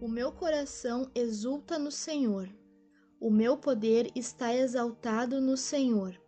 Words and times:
O 0.00 0.08
meu 0.08 0.32
coração 0.32 1.10
exulta 1.14 1.78
no 1.78 1.90
Senhor. 1.90 2.48
O 3.20 3.30
meu 3.30 3.58
poder 3.58 4.10
está 4.14 4.54
exaltado 4.54 5.42
no 5.42 5.58
Senhor. 5.58 6.18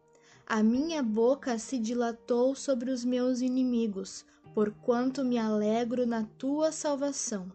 A 0.46 0.62
minha 0.62 1.02
boca 1.02 1.58
se 1.58 1.78
dilatou 1.78 2.54
sobre 2.54 2.90
os 2.90 3.02
meus 3.02 3.40
inimigos, 3.40 4.26
porquanto 4.54 5.24
me 5.24 5.38
alegro 5.38 6.06
na 6.06 6.24
tua 6.36 6.70
salvação. 6.70 7.50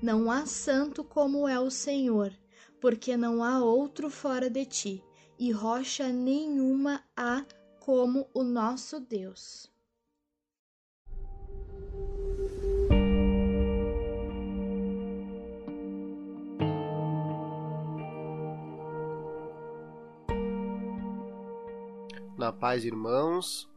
Não 0.00 0.30
há 0.30 0.46
santo 0.46 1.02
como 1.02 1.48
é 1.48 1.58
o 1.58 1.68
Senhor, 1.68 2.32
porque 2.80 3.16
não 3.16 3.42
há 3.42 3.58
outro 3.58 4.08
fora 4.08 4.48
de 4.48 4.64
ti, 4.64 5.04
e 5.36 5.50
rocha 5.50 6.08
nenhuma 6.12 7.02
há 7.16 7.44
como 7.80 8.28
o 8.32 8.44
nosso 8.44 9.00
Deus. 9.00 9.69
Na 22.40 22.50
paz, 22.50 22.86
irmãos, 22.86 23.70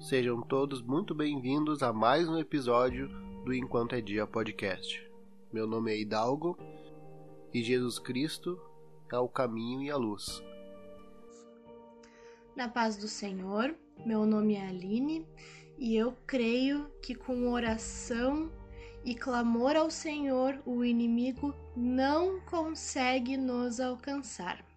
sejam 0.00 0.42
todos 0.42 0.82
muito 0.82 1.14
bem-vindos 1.14 1.80
a 1.80 1.92
mais 1.92 2.28
um 2.28 2.36
episódio 2.36 3.06
do 3.44 3.54
Enquanto 3.54 3.94
é 3.94 4.00
Dia 4.00 4.26
podcast. 4.26 5.08
Meu 5.52 5.64
nome 5.64 5.92
é 5.92 6.00
Hidalgo 6.00 6.58
e 7.54 7.62
Jesus 7.62 8.00
Cristo 8.00 8.60
é 9.12 9.16
o 9.16 9.28
caminho 9.28 9.80
e 9.80 9.92
a 9.92 9.96
luz. 9.96 10.42
Na 12.56 12.68
paz 12.68 12.96
do 12.96 13.06
Senhor, 13.06 13.72
meu 14.04 14.26
nome 14.26 14.56
é 14.56 14.66
Aline 14.66 15.24
e 15.78 15.94
eu 15.94 16.16
creio 16.26 16.90
que 17.00 17.14
com 17.14 17.48
oração 17.48 18.50
e 19.04 19.14
clamor 19.14 19.76
ao 19.76 19.88
Senhor 19.88 20.60
o 20.66 20.84
inimigo 20.84 21.54
não 21.76 22.40
consegue 22.40 23.36
nos 23.36 23.78
alcançar. 23.78 24.71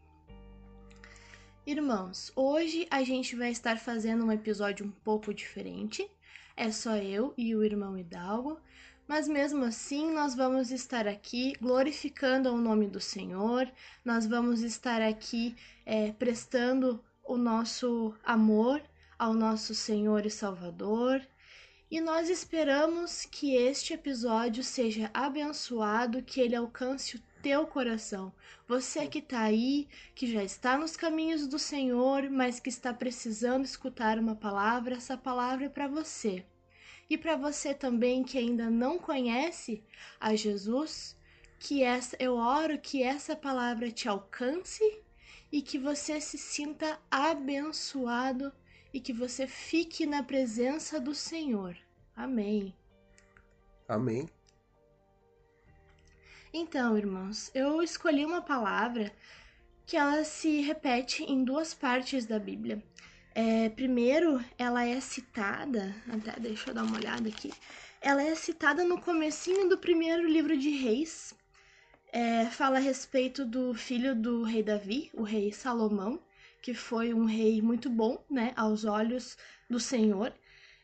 Irmãos, 1.68 2.32
hoje 2.36 2.86
a 2.92 3.04
gente 3.04 3.36
vai 3.36 3.50
estar 3.50 3.80
fazendo 3.80 4.24
um 4.24 4.32
episódio 4.32 4.86
um 4.86 4.92
pouco 4.92 5.34
diferente. 5.34 6.08
É 6.56 6.70
só 6.70 6.96
eu 6.96 7.34
e 7.36 7.56
o 7.56 7.64
irmão 7.64 7.98
Hidalgo, 7.98 8.60
mas 9.08 9.28
mesmo 9.28 9.66
assim 9.66 10.12
nós 10.12 10.36
vamos 10.36 10.70
estar 10.70 11.08
aqui 11.08 11.54
glorificando 11.60 12.54
o 12.54 12.62
nome 12.62 12.86
do 12.86 13.00
Senhor, 13.00 13.68
nós 14.06 14.28
vamos 14.28 14.62
estar 14.62 15.02
aqui 15.02 15.56
é, 15.88 16.12
prestando 16.12 17.04
o 17.24 17.36
nosso 17.36 18.14
amor 18.24 18.80
ao 19.18 19.34
nosso 19.34 19.74
Senhor 19.74 20.24
e 20.24 20.30
Salvador. 20.30 21.20
E 21.90 22.00
nós 22.00 22.30
esperamos 22.30 23.26
que 23.26 23.56
este 23.56 23.92
episódio 23.92 24.64
seja 24.64 25.10
abençoado, 25.12 26.22
que 26.22 26.40
ele 26.42 26.56
alcance 26.56 27.16
o 27.16 27.24
teu 27.46 27.68
coração. 27.68 28.34
Você 28.68 29.06
que 29.06 29.20
está 29.20 29.42
aí, 29.42 29.88
que 30.16 30.26
já 30.26 30.44
está 30.44 30.76
nos 30.80 30.98
caminhos 30.98 31.46
do 31.46 31.60
Senhor, 31.60 32.28
mas 32.28 32.60
que 32.60 32.70
está 32.70 32.92
precisando 32.92 33.64
escutar 33.64 34.18
uma 34.18 34.36
palavra, 34.36 34.96
essa 34.96 35.16
palavra 35.16 35.66
é 35.66 35.70
para 35.70 35.88
você. 35.88 36.44
E 37.08 37.16
para 37.16 37.36
você 37.36 37.72
também 37.72 38.24
que 38.24 38.40
ainda 38.40 38.68
não 38.68 38.98
conhece 38.98 39.84
a 40.20 40.34
Jesus, 40.36 41.16
que 41.60 41.84
essa 41.84 42.18
eu 42.20 42.34
oro 42.36 42.80
que 42.80 43.04
essa 43.04 43.36
palavra 43.36 43.92
te 43.92 44.10
alcance 44.10 44.84
e 45.52 45.62
que 45.62 45.78
você 45.78 46.20
se 46.20 46.40
sinta 46.40 47.00
abençoado 47.12 48.52
e 48.92 49.00
que 49.00 49.14
você 49.14 49.46
fique 49.46 50.08
na 50.08 50.24
presença 50.24 51.00
do 51.00 51.14
Senhor. 51.14 51.78
Amém. 52.16 52.74
Amém. 53.88 54.28
Então, 56.58 56.98
irmãos, 56.98 57.52
eu 57.54 57.84
escolhi 57.84 58.24
uma 58.24 58.42
palavra 58.42 59.12
que 59.86 59.98
ela 59.98 60.24
se 60.24 60.62
repete 60.62 61.22
em 61.22 61.44
duas 61.44 61.74
partes 61.74 62.26
da 62.26 62.40
Bíblia. 62.40 62.82
É, 63.36 63.68
primeiro, 63.68 64.42
ela 64.58 64.86
é 64.86 65.02
citada, 65.02 65.94
até 66.10 66.40
deixa 66.40 66.70
eu 66.70 66.74
dar 66.74 66.84
uma 66.84 66.96
olhada 66.96 67.28
aqui. 67.28 67.52
Ela 68.00 68.24
é 68.24 68.34
citada 68.36 68.86
no 68.86 69.02
comecinho 69.02 69.68
do 69.68 69.78
primeiro 69.78 70.26
livro 70.26 70.58
de 70.58 70.70
Reis. 70.70 71.36
É, 72.14 72.46
fala 72.46 72.78
a 72.78 72.82
respeito 72.82 73.44
do 73.44 73.74
filho 73.74 74.16
do 74.16 74.44
rei 74.44 74.64
Davi, 74.64 75.12
o 75.14 75.24
rei 75.24 75.52
Salomão, 75.52 76.24
que 76.62 76.74
foi 76.74 77.14
um 77.14 77.26
rei 77.26 77.62
muito 77.62 77.90
bom, 77.90 78.24
né, 78.32 78.54
aos 78.56 78.86
olhos 78.86 79.38
do 79.70 79.78
Senhor. 79.78 80.34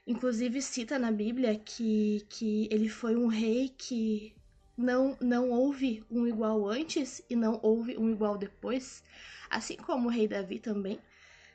Inclusive 0.06 0.62
cita 0.62 1.00
na 1.00 1.14
Bíblia 1.14 1.58
que, 1.58 2.26
que 2.28 2.68
ele 2.70 2.90
foi 2.90 3.16
um 3.16 3.28
rei 3.28 3.70
que 3.70 4.36
não, 4.82 5.18
não 5.22 5.50
houve 5.50 6.04
um 6.10 6.28
igual 6.28 6.68
antes 6.68 7.24
e 7.30 7.36
não 7.36 7.60
houve 7.62 7.98
um 7.98 8.10
igual 8.10 8.38
depois, 8.38 9.04
assim 9.50 9.78
como 9.78 10.08
o 10.08 10.12
rei 10.12 10.28
Davi 10.28 10.60
também 10.60 11.00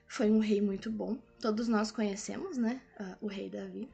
foi 0.07 0.31
um 0.31 0.39
rei 0.39 0.61
muito 0.61 0.91
bom. 0.91 1.19
Todos 1.41 1.69
nós 1.69 1.91
conhecemos, 1.91 2.57
né, 2.57 2.81
o 3.21 3.27
rei 3.27 3.51
Davi. 3.51 3.89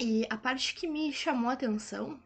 E 0.00 0.26
a 0.28 0.36
parte 0.36 0.74
que 0.74 0.88
me 0.88 1.12
chamou 1.12 1.50
a 1.50 1.52
atenção 1.52 2.20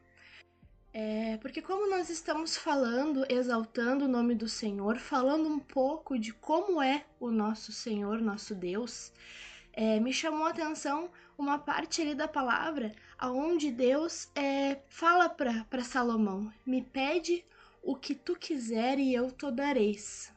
é 0.93 1.37
porque 1.37 1.63
como 1.63 1.89
nós 1.89 2.11
estamos 2.11 2.57
falando, 2.57 3.25
exaltando 3.29 4.07
o 4.07 4.09
nome 4.09 4.35
do 4.35 4.49
Senhor, 4.49 4.99
falando 4.99 5.49
um 5.49 5.59
pouco 5.59 6.19
de 6.19 6.33
como 6.33 6.83
é 6.83 7.05
o 7.21 7.31
nosso 7.31 7.73
Senhor, 7.73 8.21
nosso 8.21 8.55
Deus, 8.55 9.13
é, 9.73 10.01
me 10.01 10.13
chamou 10.13 10.47
a 10.47 10.51
atenção 10.51 11.11
uma 11.41 11.59
parte 11.59 12.03
ali 12.03 12.15
da 12.15 12.29
palavra 12.29 12.93
aonde 13.19 13.71
Deus 13.73 14.31
é, 14.35 14.83
fala 14.89 15.29
para 15.29 15.83
Salomão: 15.83 16.53
Me 16.67 16.83
pede 16.83 17.45
o 17.83 17.97
que 17.97 18.15
tu 18.15 18.37
quiser 18.37 18.99
e 18.99 19.15
eu 19.15 19.31
te 19.31 19.51
dareis. 19.51 20.33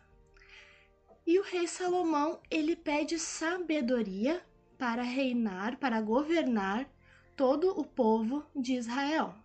E 1.28 1.38
o 1.38 1.44
rei 1.44 1.68
Salomão 1.68 2.42
ele 2.50 2.75
pede 2.75 3.19
sabedoria 3.19 4.46
para 4.78 5.03
reinar, 5.03 5.78
para 5.78 6.02
governar 6.02 6.90
todo 7.36 7.78
o 7.78 7.86
povo 7.86 8.46
de 8.56 8.74
Israel. 8.74 9.36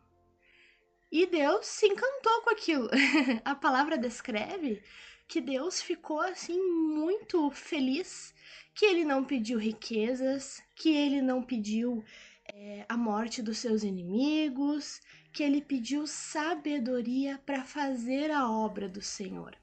E 1.10 1.26
Deus 1.26 1.66
se 1.66 1.86
encantou 1.86 2.42
com 2.42 2.50
aquilo. 2.50 2.88
A 3.44 3.54
palavra 3.54 3.96
descreve 3.96 4.82
que 5.26 5.40
Deus 5.40 5.80
ficou 5.82 6.20
assim 6.20 6.60
muito 6.60 7.50
feliz 7.50 8.34
que 8.78 8.86
ele 8.86 9.04
não 9.04 9.24
pediu 9.24 9.58
riquezas, 9.58 10.62
que 10.76 10.90
ele 10.90 11.20
não 11.20 11.42
pediu 11.42 12.04
é, 12.46 12.86
a 12.88 12.96
morte 12.96 13.42
dos 13.42 13.58
seus 13.58 13.82
inimigos, 13.82 15.00
que 15.32 15.42
ele 15.42 15.60
pediu 15.60 16.06
sabedoria 16.06 17.42
para 17.44 17.64
fazer 17.64 18.30
a 18.30 18.48
obra 18.48 18.88
do 18.88 19.02
Senhor. 19.02 19.56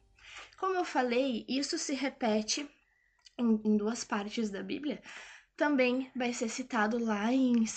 Como 0.60 0.76
eu 0.76 0.84
falei, 0.84 1.46
isso 1.48 1.78
se 1.78 1.94
repete 1.96 2.70
em, 3.38 3.62
em 3.64 3.78
duas 3.78 4.04
partes 4.04 4.50
da 4.50 4.62
Bíblia. 4.62 5.02
Também 5.56 6.12
vai 6.14 6.34
ser 6.34 6.50
citado 6.50 7.02
lá 7.02 7.32
em 7.32 7.54
2 7.54 7.70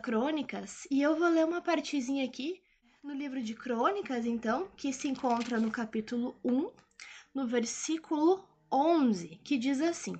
Crônicas, 0.00 0.86
e 0.88 1.02
eu 1.02 1.16
vou 1.16 1.28
ler 1.28 1.44
uma 1.44 1.60
partezinha 1.60 2.24
aqui 2.24 2.62
no 3.02 3.12
livro 3.12 3.42
de 3.42 3.52
Crônicas, 3.52 4.24
então, 4.24 4.68
que 4.76 4.92
se 4.92 5.08
encontra 5.08 5.58
no 5.58 5.72
capítulo 5.72 6.36
1, 6.44 6.70
no 7.34 7.48
versículo 7.48 8.48
11, 8.70 9.40
que 9.42 9.58
diz 9.58 9.80
assim: 9.80 10.14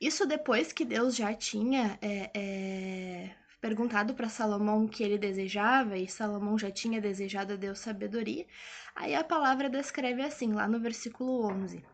isso 0.00 0.26
depois 0.26 0.72
que 0.72 0.84
Deus 0.84 1.16
já 1.16 1.32
tinha 1.32 1.98
é, 2.02 2.30
é, 2.34 3.34
perguntado 3.60 4.14
para 4.14 4.28
Salomão 4.28 4.84
o 4.84 4.88
que 4.88 5.02
ele 5.02 5.18
desejava 5.18 5.96
e 5.96 6.08
Salomão 6.08 6.58
já 6.58 6.70
tinha 6.70 7.00
desejado 7.00 7.54
a 7.54 7.56
Deus 7.56 7.78
sabedoria. 7.78 8.46
Aí 8.94 9.14
a 9.14 9.24
palavra 9.24 9.68
descreve 9.68 10.22
assim, 10.22 10.52
lá 10.52 10.68
no 10.68 10.78
versículo 10.78 11.46
11: 11.46 11.84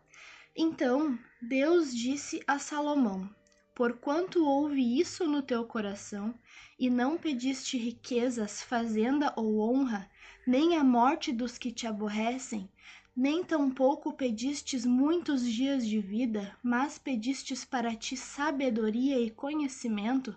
Então 0.56 1.18
Deus 1.40 1.94
disse 1.94 2.42
a 2.46 2.58
Salomão: 2.58 3.30
Porquanto 3.74 4.44
houve 4.44 5.00
isso 5.00 5.26
no 5.26 5.40
teu 5.40 5.64
coração, 5.64 6.34
e 6.78 6.90
não 6.90 7.16
pediste 7.16 7.78
riquezas, 7.78 8.62
fazenda 8.62 9.32
ou 9.36 9.60
honra, 9.60 10.10
nem 10.46 10.76
a 10.76 10.84
morte 10.84 11.32
dos 11.32 11.56
que 11.56 11.72
te 11.72 11.86
aborrecem, 11.86 12.68
nem 13.14 13.44
tampouco 13.44 14.14
pedistes 14.14 14.86
muitos 14.86 15.44
dias 15.46 15.86
de 15.86 16.00
vida, 16.00 16.56
mas 16.62 16.98
pedistes 16.98 17.62
para 17.64 17.94
ti 17.94 18.16
sabedoria 18.16 19.20
e 19.20 19.30
conhecimento, 19.30 20.34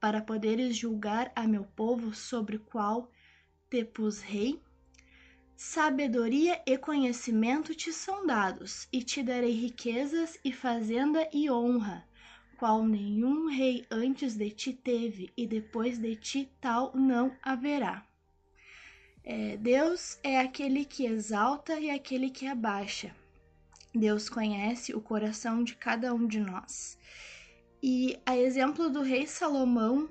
para 0.00 0.22
poderes 0.22 0.76
julgar 0.76 1.30
a 1.36 1.46
meu 1.46 1.64
povo 1.64 2.14
sobre 2.14 2.56
o 2.56 2.60
qual 2.60 3.10
te 3.70 3.84
pus 3.84 4.20
rei? 4.20 4.58
Sabedoria 5.54 6.62
e 6.66 6.78
conhecimento 6.78 7.74
te 7.74 7.92
são 7.92 8.26
dados, 8.26 8.88
e 8.92 9.02
te 9.02 9.22
darei 9.22 9.52
riquezas 9.52 10.38
e 10.42 10.50
fazenda 10.50 11.28
e 11.32 11.50
honra, 11.50 12.08
qual 12.56 12.84
nenhum 12.86 13.48
rei 13.48 13.86
antes 13.90 14.34
de 14.34 14.50
ti 14.50 14.72
teve, 14.72 15.30
e 15.36 15.46
depois 15.46 15.98
de 15.98 16.16
ti 16.16 16.50
tal 16.60 16.90
não 16.96 17.36
haverá. 17.42 18.06
É, 19.24 19.56
Deus 19.56 20.18
é 20.22 20.38
aquele 20.38 20.84
que 20.84 21.06
exalta 21.06 21.80
e 21.80 21.90
aquele 21.90 22.28
que 22.28 22.46
abaixa. 22.46 23.14
Deus 23.94 24.28
conhece 24.28 24.94
o 24.94 25.00
coração 25.00 25.64
de 25.64 25.74
cada 25.76 26.12
um 26.12 26.26
de 26.26 26.40
nós. 26.40 26.98
E 27.82 28.18
a 28.26 28.36
exemplo 28.36 28.90
do 28.90 29.00
rei 29.00 29.26
Salomão, 29.26 30.10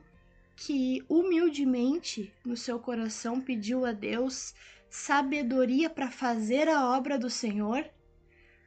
que 0.56 1.04
humildemente 1.08 2.34
no 2.44 2.58
seu 2.58 2.80
coração 2.80 3.40
pediu 3.40 3.86
a 3.86 3.92
Deus 3.92 4.56
sabedoria 4.90 5.90
para 5.90 6.10
fazer 6.10 6.68
a 6.68 6.90
obra 6.96 7.18
do 7.18 7.30
Senhor, 7.30 7.86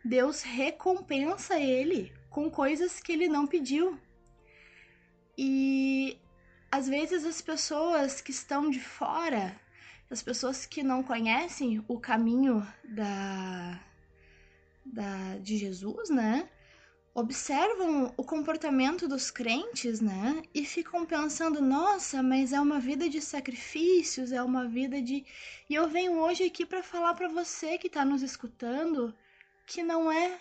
Deus 0.05 0.43
recompensa 0.43 1.59
ele 1.59 2.13
com 2.31 2.51
coisas 2.51 3.01
que 3.01 3.11
ele 3.11 3.27
não 3.27 3.47
pediu. 3.47 3.99
E 5.37 6.19
às 6.71 6.89
vezes 6.89 7.25
as 7.25 7.41
pessoas 7.41 8.21
que 8.21 8.31
estão 8.31 8.71
de 8.71 8.81
fora, 8.81 9.59
as 10.11 10.23
pessoas 10.23 10.67
que 10.67 10.83
não 10.83 11.03
conhecem 11.03 11.85
o 11.89 11.99
caminho 11.99 12.67
da, 12.85 13.81
da 14.85 15.37
de 15.39 15.57
Jesus, 15.57 16.11
né? 16.11 16.49
observam 17.17 18.13
o 18.15 18.23
comportamento 18.23 19.09
dos 19.09 19.31
crentes, 19.31 20.03
né? 20.03 20.43
E 20.55 20.67
ficam 20.67 21.07
pensando, 21.07 21.63
nossa, 21.63 22.23
mas 22.23 22.53
é 22.53 22.61
uma 22.61 22.79
vida 22.79 23.09
de 23.09 23.23
sacrifícios, 23.23 24.33
é 24.33 24.43
uma 24.43 24.69
vida 24.69 25.01
de. 25.01 25.25
E 25.67 25.75
eu 25.75 25.89
venho 25.89 26.21
hoje 26.21 26.45
aqui 26.45 26.67
para 26.67 26.83
falar 26.83 27.15
para 27.15 27.27
você 27.27 27.79
que 27.79 27.87
está 27.87 28.05
nos 28.05 28.21
escutando 28.21 29.17
que 29.67 29.83
não 29.83 30.13
é. 30.13 30.39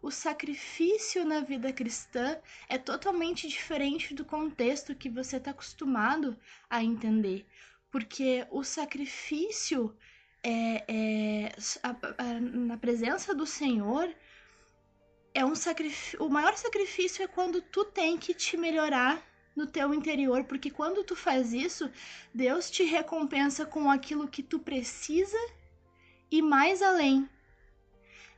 O 0.00 0.10
sacrifício 0.10 1.26
na 1.26 1.40
vida 1.40 1.70
cristã 1.74 2.38
é 2.70 2.78
totalmente 2.78 3.46
diferente 3.46 4.14
do 4.14 4.24
contexto 4.24 4.94
que 4.94 5.10
você 5.10 5.36
está 5.36 5.50
acostumado 5.50 6.38
a 6.70 6.82
entender. 6.82 7.46
Porque 7.94 8.44
o 8.50 8.64
sacrifício 8.64 9.96
é, 10.42 10.84
é 10.88 11.52
a, 11.80 11.90
a, 12.18 12.40
na 12.40 12.76
presença 12.76 13.32
do 13.32 13.46
Senhor 13.46 14.12
é 15.32 15.44
um 15.44 15.54
sacrifício. 15.54 16.20
O 16.20 16.28
maior 16.28 16.56
sacrifício 16.56 17.22
é 17.22 17.28
quando 17.28 17.62
tu 17.62 17.84
tem 17.84 18.18
que 18.18 18.34
te 18.34 18.56
melhorar 18.56 19.22
no 19.54 19.64
teu 19.64 19.94
interior, 19.94 20.42
porque 20.42 20.72
quando 20.72 21.04
tu 21.04 21.14
faz 21.14 21.52
isso, 21.52 21.88
Deus 22.34 22.68
te 22.68 22.82
recompensa 22.82 23.64
com 23.64 23.88
aquilo 23.88 24.26
que 24.26 24.42
tu 24.42 24.58
precisa 24.58 25.38
e 26.28 26.42
mais 26.42 26.82
além. 26.82 27.30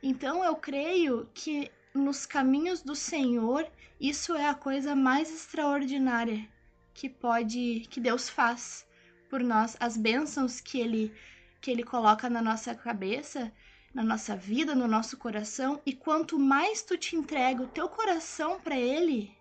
Então 0.03 0.45
eu 0.45 0.55
creio 0.55 1.27
que 1.33 1.71
nos 1.95 2.27
caminhos 2.27 2.83
do 2.83 2.95
Senhor, 2.95 3.67
isso 3.99 4.35
é 4.35 4.47
a 4.47 4.53
coisa 4.53 4.95
mais 4.95 5.33
extraordinária 5.33 6.47
que 6.93 7.09
pode 7.09 7.87
que 7.89 7.99
Deus 7.99 8.29
faz 8.29 8.86
por 9.29 9.41
nós, 9.41 9.77
as 9.79 9.97
bênçãos 9.97 10.59
que 10.59 10.79
ele 10.79 11.13
que 11.59 11.71
ele 11.71 11.83
coloca 11.83 12.29
na 12.29 12.41
nossa 12.41 12.75
cabeça 12.75 13.51
na 13.97 14.03
nossa 14.03 14.35
vida, 14.35 14.75
no 14.75 14.87
nosso 14.87 15.17
coração, 15.17 15.81
e 15.83 15.91
quanto 15.91 16.37
mais 16.37 16.83
tu 16.83 16.95
te 16.95 17.15
entrega 17.15 17.63
o 17.63 17.67
teu 17.67 17.89
coração 17.89 18.59
para 18.59 18.77
ele, 18.77 19.35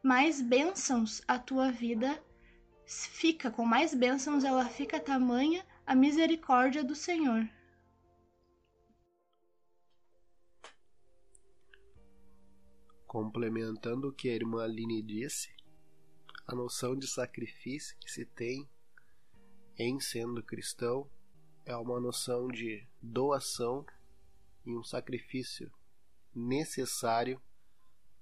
mais 0.00 0.40
bênçãos 0.40 1.22
a 1.26 1.40
tua 1.40 1.72
vida 1.72 2.22
fica, 2.86 3.50
com 3.50 3.66
mais 3.66 3.92
bênçãos 3.94 4.44
ela 4.44 4.64
fica 4.66 5.00
tamanha 5.00 5.66
a 5.84 5.92
misericórdia 5.92 6.84
do 6.84 6.94
Senhor. 6.94 7.48
Complementando 13.08 14.10
o 14.10 14.12
que 14.12 14.28
a 14.28 14.34
irmã 14.34 14.62
Aline 14.62 15.02
disse, 15.02 15.48
a 16.46 16.54
noção 16.54 16.96
de 16.96 17.08
sacrifício 17.08 17.96
que 17.98 18.08
se 18.08 18.24
tem 18.24 18.68
em 19.78 20.00
sendo 20.00 20.42
cristão 20.42 21.06
é 21.66 21.76
uma 21.76 22.00
noção 22.00 22.48
de 22.48 22.86
doação 23.02 23.84
e 24.64 24.74
um 24.74 24.82
sacrifício 24.82 25.70
necessário 26.34 27.40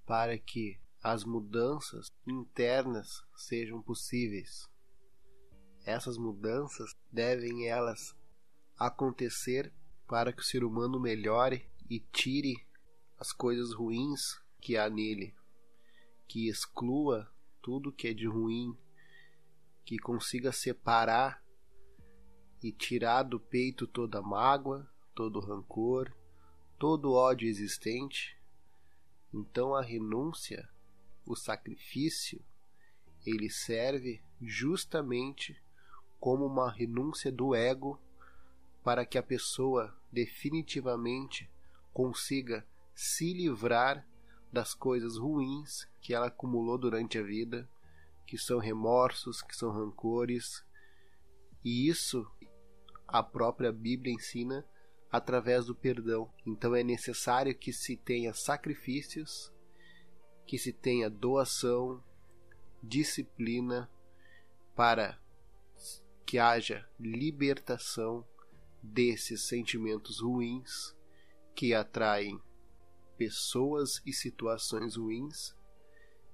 para 0.05 0.37
que 0.37 0.77
as 1.01 1.23
mudanças 1.23 2.11
internas 2.27 3.23
sejam 3.35 3.81
possíveis. 3.81 4.67
Essas 5.85 6.17
mudanças 6.17 6.93
devem 7.11 7.67
elas 7.67 8.15
acontecer 8.77 9.71
para 10.07 10.33
que 10.33 10.41
o 10.41 10.45
ser 10.45 10.63
humano 10.63 10.99
melhore 10.99 11.69
e 11.89 11.99
tire 11.99 12.67
as 13.17 13.31
coisas 13.31 13.73
ruins 13.73 14.41
que 14.59 14.75
há 14.75 14.89
nele, 14.89 15.33
que 16.27 16.49
exclua 16.49 17.31
tudo 17.61 17.93
que 17.93 18.09
é 18.09 18.13
de 18.13 18.27
ruim, 18.27 18.77
que 19.85 19.97
consiga 19.97 20.51
separar 20.51 21.44
e 22.65 22.71
tirar 22.71 23.21
do 23.21 23.39
peito 23.39 23.85
toda 23.85 24.23
mágoa, 24.23 24.89
todo 25.13 25.39
rancor, 25.39 26.11
todo 26.79 27.13
ódio 27.13 27.47
existente, 27.47 28.35
então 29.31 29.75
a 29.75 29.83
renúncia, 29.83 30.67
o 31.27 31.35
sacrifício, 31.35 32.43
ele 33.23 33.51
serve 33.51 34.19
justamente 34.41 35.55
como 36.19 36.47
uma 36.47 36.71
renúncia 36.71 37.31
do 37.31 37.53
ego 37.53 37.99
para 38.83 39.05
que 39.05 39.19
a 39.19 39.23
pessoa 39.23 39.95
definitivamente 40.11 41.47
consiga 41.93 42.65
se 42.95 43.31
livrar 43.31 44.03
das 44.51 44.73
coisas 44.73 45.17
ruins 45.17 45.87
que 46.01 46.15
ela 46.15 46.27
acumulou 46.29 46.79
durante 46.79 47.19
a 47.19 47.21
vida, 47.21 47.69
que 48.25 48.39
são 48.39 48.57
remorsos, 48.57 49.43
que 49.43 49.55
são 49.55 49.71
rancores. 49.71 50.65
E 51.63 51.87
isso 51.87 52.27
a 53.07 53.21
própria 53.23 53.71
Bíblia 53.71 54.13
ensina 54.13 54.65
através 55.11 55.65
do 55.65 55.75
perdão. 55.75 56.31
Então 56.45 56.75
é 56.75 56.83
necessário 56.83 57.55
que 57.55 57.71
se 57.71 57.95
tenha 57.95 58.33
sacrifícios, 58.33 59.51
que 60.45 60.57
se 60.57 60.73
tenha 60.73 61.09
doação, 61.09 62.03
disciplina 62.81 63.89
para 64.75 65.19
que 66.25 66.37
haja 66.37 66.87
libertação 66.99 68.25
desses 68.81 69.47
sentimentos 69.47 70.19
ruins 70.19 70.95
que 71.55 71.73
atraem 71.73 72.39
pessoas 73.17 74.01
e 74.05 74.11
situações 74.11 74.95
ruins, 74.95 75.55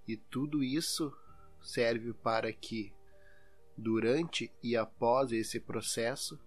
e 0.08 0.18
tudo 0.18 0.64
isso 0.64 1.16
serve 1.62 2.14
para 2.14 2.52
que, 2.52 2.92
durante 3.78 4.52
e 4.64 4.76
após 4.76 5.32
esse 5.32 5.60
processo, 5.60 6.40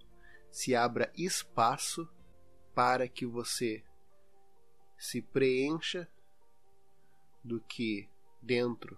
se 0.55 0.73
abra 0.73 1.13
espaço 1.17 2.09
para 2.77 3.09
que 3.09 3.27
você 3.27 3.85
se 4.97 5.21
preencha 5.21 6.09
do 7.43 7.61
que 7.61 8.09
dentro 8.41 8.97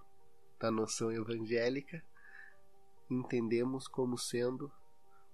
da 0.60 0.70
noção 0.70 1.10
evangélica 1.10 2.04
entendemos 3.08 3.88
como 3.88 4.18
sendo 4.18 4.70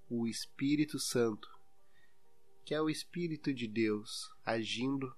o 0.09 0.29
Espírito 0.29 0.97
Santo, 0.97 1.51
que 2.65 2.73
é 2.73 2.81
o 2.81 2.89
Espírito 2.89 3.53
de 3.53 3.67
Deus 3.67 4.33
agindo 4.45 5.13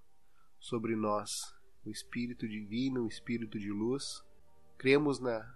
sobre 0.59 0.97
nós, 0.97 1.55
o 1.85 1.91
Espírito 1.91 2.49
divino, 2.49 3.05
o 3.05 3.09
Espírito 3.09 3.59
de 3.59 3.71
luz. 3.71 4.25
Cremos 4.79 5.21
na 5.21 5.55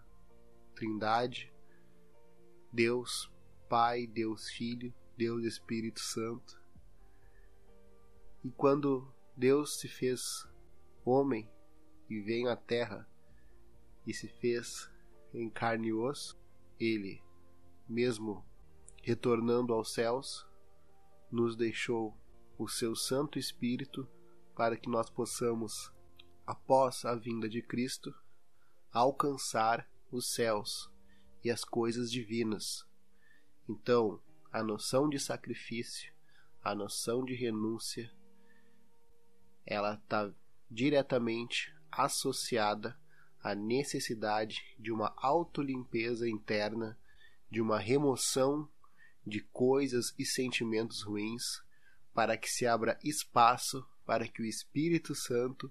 Trindade, 0.74 1.50
Deus 2.70 3.32
Pai, 3.66 4.06
Deus 4.06 4.50
Filho, 4.50 4.92
Deus 5.18 5.42
Espírito 5.42 5.98
Santo. 5.98 6.62
E 8.44 8.50
quando 8.52 9.12
Deus 9.36 9.80
se 9.80 9.88
fez 9.88 10.48
homem 11.04 11.50
e 12.08 12.20
veio 12.20 12.48
à 12.48 12.54
terra 12.54 13.04
e 14.06 14.14
se 14.14 14.28
fez 14.28 14.88
em 15.34 15.50
carne 15.50 15.88
e 15.88 15.92
osso, 15.92 16.40
ele, 16.78 17.20
mesmo 17.88 18.46
retornando 19.02 19.74
aos 19.74 19.92
céus, 19.92 20.46
nos 21.32 21.56
deixou 21.56 22.16
o 22.56 22.68
seu 22.68 22.94
Santo 22.94 23.40
Espírito 23.40 24.08
para 24.54 24.76
que 24.76 24.88
nós 24.88 25.10
possamos, 25.10 25.92
após 26.46 27.04
a 27.04 27.16
vinda 27.16 27.48
de 27.48 27.60
Cristo, 27.60 28.14
alcançar 28.92 29.90
os 30.12 30.32
céus 30.32 30.88
e 31.42 31.50
as 31.50 31.64
coisas 31.64 32.08
divinas. 32.08 32.86
Então, 33.68 34.22
a 34.52 34.62
noção 34.62 35.08
de 35.08 35.18
sacrifício, 35.18 36.12
a 36.62 36.74
noção 36.74 37.24
de 37.24 37.34
renúncia, 37.34 38.10
ela 39.64 39.94
está 39.94 40.32
diretamente 40.70 41.74
associada 41.90 42.98
à 43.42 43.54
necessidade 43.54 44.62
de 44.78 44.90
uma 44.90 45.14
autolimpeza 45.16 46.28
interna, 46.28 46.98
de 47.50 47.60
uma 47.60 47.78
remoção 47.78 48.68
de 49.26 49.40
coisas 49.40 50.14
e 50.18 50.24
sentimentos 50.24 51.02
ruins, 51.02 51.62
para 52.14 52.36
que 52.36 52.50
se 52.50 52.66
abra 52.66 52.98
espaço 53.04 53.86
para 54.08 54.26
que 54.26 54.40
o 54.40 54.46
Espírito 54.46 55.14
Santo 55.14 55.70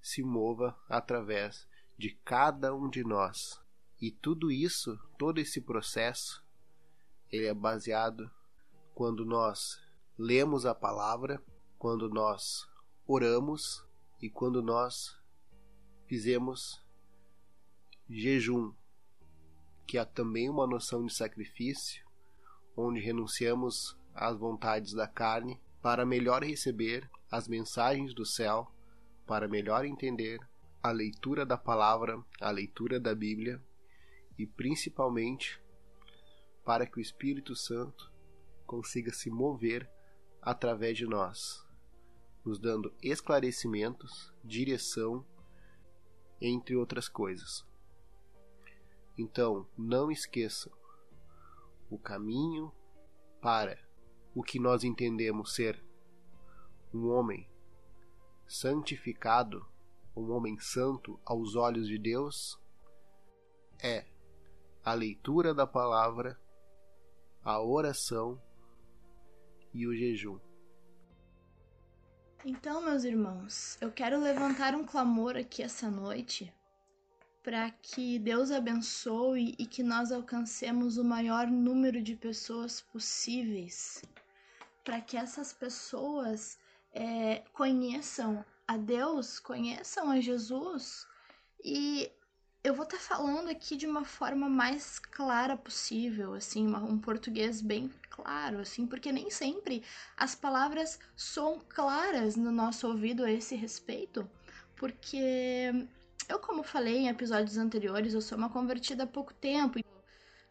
se 0.00 0.22
mova 0.22 0.74
através 0.88 1.68
de 1.98 2.18
cada 2.24 2.74
um 2.74 2.88
de 2.88 3.04
nós. 3.04 3.60
E 4.00 4.10
tudo 4.10 4.50
isso, 4.50 4.98
todo 5.18 5.38
esse 5.38 5.60
processo, 5.60 6.42
ele 7.30 7.46
é 7.46 7.54
baseado 7.54 8.30
quando 8.94 9.24
nós 9.24 9.80
lemos 10.18 10.64
a 10.64 10.74
palavra, 10.74 11.42
quando 11.78 12.08
nós 12.08 12.68
oramos 13.06 13.84
e 14.20 14.30
quando 14.30 14.62
nós 14.62 15.16
fizemos 16.06 16.82
jejum. 18.08 18.72
que 19.86 19.98
há 19.98 20.04
também 20.04 20.50
uma 20.50 20.66
noção 20.66 21.06
de 21.06 21.14
sacrifício, 21.14 22.04
onde 22.76 22.98
renunciamos 22.98 23.96
às 24.12 24.36
vontades 24.36 24.92
da 24.92 25.06
carne 25.06 25.60
para 25.80 26.04
melhor 26.04 26.42
receber 26.42 27.08
as 27.30 27.46
mensagens 27.46 28.12
do 28.12 28.24
céu, 28.24 28.68
para 29.26 29.46
melhor 29.46 29.84
entender 29.84 30.40
a 30.82 30.90
leitura 30.90 31.46
da 31.46 31.56
palavra, 31.56 32.20
a 32.40 32.50
leitura 32.50 32.98
da 32.98 33.14
Bíblia 33.14 33.62
e 34.38 34.46
principalmente 34.46 35.60
para 36.66 36.84
que 36.84 36.98
o 36.98 37.00
Espírito 37.00 37.54
Santo 37.54 38.12
consiga 38.66 39.12
se 39.12 39.30
mover 39.30 39.88
através 40.42 40.98
de 40.98 41.06
nós, 41.06 41.64
nos 42.44 42.58
dando 42.58 42.92
esclarecimentos, 43.00 44.34
direção, 44.42 45.24
entre 46.40 46.74
outras 46.74 47.08
coisas. 47.08 47.64
Então, 49.16 49.64
não 49.78 50.10
esqueçam 50.10 50.72
o 51.88 51.96
caminho 51.96 52.72
para 53.40 53.78
o 54.34 54.42
que 54.42 54.58
nós 54.58 54.82
entendemos 54.82 55.54
ser 55.54 55.80
um 56.92 57.08
homem 57.08 57.48
santificado, 58.44 59.64
um 60.16 60.32
homem 60.32 60.58
santo 60.58 61.18
aos 61.24 61.54
olhos 61.54 61.86
de 61.86 61.96
Deus, 61.96 62.60
é 63.78 64.04
a 64.84 64.94
leitura 64.94 65.54
da 65.54 65.66
palavra, 65.66 66.36
a 67.46 67.62
oração 67.62 68.42
e 69.72 69.86
o 69.86 69.94
jejum. 69.94 70.36
Então, 72.44 72.82
meus 72.82 73.04
irmãos, 73.04 73.78
eu 73.80 73.92
quero 73.92 74.18
levantar 74.18 74.74
um 74.74 74.84
clamor 74.84 75.36
aqui 75.36 75.62
essa 75.62 75.88
noite 75.88 76.52
para 77.44 77.70
que 77.70 78.18
Deus 78.18 78.50
abençoe 78.50 79.54
e 79.60 79.64
que 79.64 79.84
nós 79.84 80.10
alcancemos 80.10 80.98
o 80.98 81.04
maior 81.04 81.46
número 81.46 82.02
de 82.02 82.16
pessoas 82.16 82.80
possíveis, 82.80 84.02
para 84.84 85.00
que 85.00 85.16
essas 85.16 85.52
pessoas 85.52 86.58
é, 86.92 87.44
conheçam 87.52 88.44
a 88.66 88.76
Deus, 88.76 89.38
conheçam 89.38 90.10
a 90.10 90.20
Jesus 90.20 91.06
e 91.64 92.10
eu 92.66 92.74
vou 92.74 92.82
estar 92.82 92.96
tá 92.96 93.02
falando 93.02 93.48
aqui 93.48 93.76
de 93.76 93.86
uma 93.86 94.04
forma 94.04 94.48
mais 94.48 94.98
clara 94.98 95.56
possível, 95.56 96.34
assim, 96.34 96.66
um 96.66 96.98
português 96.98 97.60
bem 97.60 97.88
claro, 98.10 98.58
assim, 98.58 98.88
porque 98.88 99.12
nem 99.12 99.30
sempre 99.30 99.84
as 100.16 100.34
palavras 100.34 100.98
são 101.16 101.60
claras 101.68 102.34
no 102.34 102.50
nosso 102.50 102.88
ouvido 102.88 103.22
a 103.24 103.30
esse 103.30 103.54
respeito, 103.54 104.28
porque 104.74 105.70
eu, 106.28 106.40
como 106.40 106.64
falei 106.64 106.96
em 106.96 107.08
episódios 107.08 107.56
anteriores, 107.56 108.14
eu 108.14 108.20
sou 108.20 108.36
uma 108.36 108.50
convertida 108.50 109.04
há 109.04 109.06
pouco 109.06 109.32
tempo. 109.32 109.78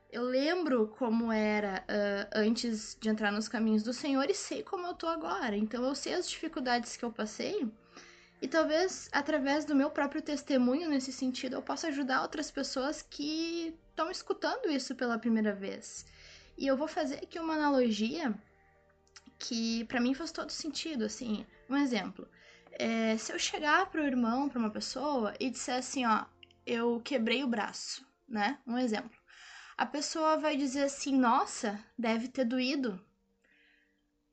Eu 0.09 0.23
lembro 0.23 0.87
como 0.97 1.33
era 1.33 1.83
uh, 1.83 2.29
antes 2.33 2.97
de 2.97 3.09
entrar 3.09 3.29
nos 3.33 3.49
caminhos 3.49 3.83
do 3.83 3.91
Senhor 3.91 4.29
e 4.29 4.33
sei 4.33 4.63
como 4.63 4.87
eu 4.87 4.93
tô 4.93 5.07
agora. 5.07 5.57
Então 5.57 5.83
eu 5.83 5.93
sei 5.93 6.13
as 6.13 6.29
dificuldades 6.29 6.95
que 6.95 7.03
eu 7.03 7.11
passei. 7.11 7.69
E 8.41 8.47
talvez 8.47 9.09
através 9.11 9.65
do 9.65 9.75
meu 9.75 9.89
próprio 9.89 10.21
testemunho 10.21 10.89
nesse 10.89 11.11
sentido 11.11 11.53
eu 11.53 11.61
possa 11.61 11.87
ajudar 11.87 12.21
outras 12.21 12.51
pessoas 12.51 13.01
que 13.01 13.73
estão 13.89 14.11
escutando 14.11 14.69
isso 14.69 14.93
pela 14.95 15.17
primeira 15.17 15.53
vez. 15.53 16.05
E 16.57 16.67
eu 16.67 16.77
vou 16.77 16.87
fazer 16.87 17.15
aqui 17.15 17.39
uma 17.39 17.55
analogia 17.55 18.33
que 19.39 19.83
para 19.85 19.99
mim 19.99 20.13
faz 20.13 20.31
todo 20.31 20.49
sentido, 20.49 21.05
assim, 21.05 21.45
um 21.69 21.77
exemplo. 21.77 22.27
É, 22.71 23.17
se 23.17 23.31
eu 23.31 23.39
chegar 23.39 23.89
pro 23.89 24.05
irmão, 24.05 24.49
pra 24.49 24.59
uma 24.59 24.69
pessoa, 24.69 25.33
e 25.39 25.49
disser 25.49 25.77
assim, 25.77 26.05
ó, 26.05 26.25
eu 26.65 27.01
quebrei 27.03 27.43
o 27.43 27.47
braço, 27.47 28.05
né? 28.27 28.59
Um 28.65 28.77
exemplo. 28.77 29.17
A 29.77 29.85
pessoa 29.85 30.37
vai 30.37 30.55
dizer 30.55 30.83
assim, 30.83 31.17
nossa, 31.17 31.79
deve 31.97 32.27
ter 32.27 32.45
doído. 32.45 33.04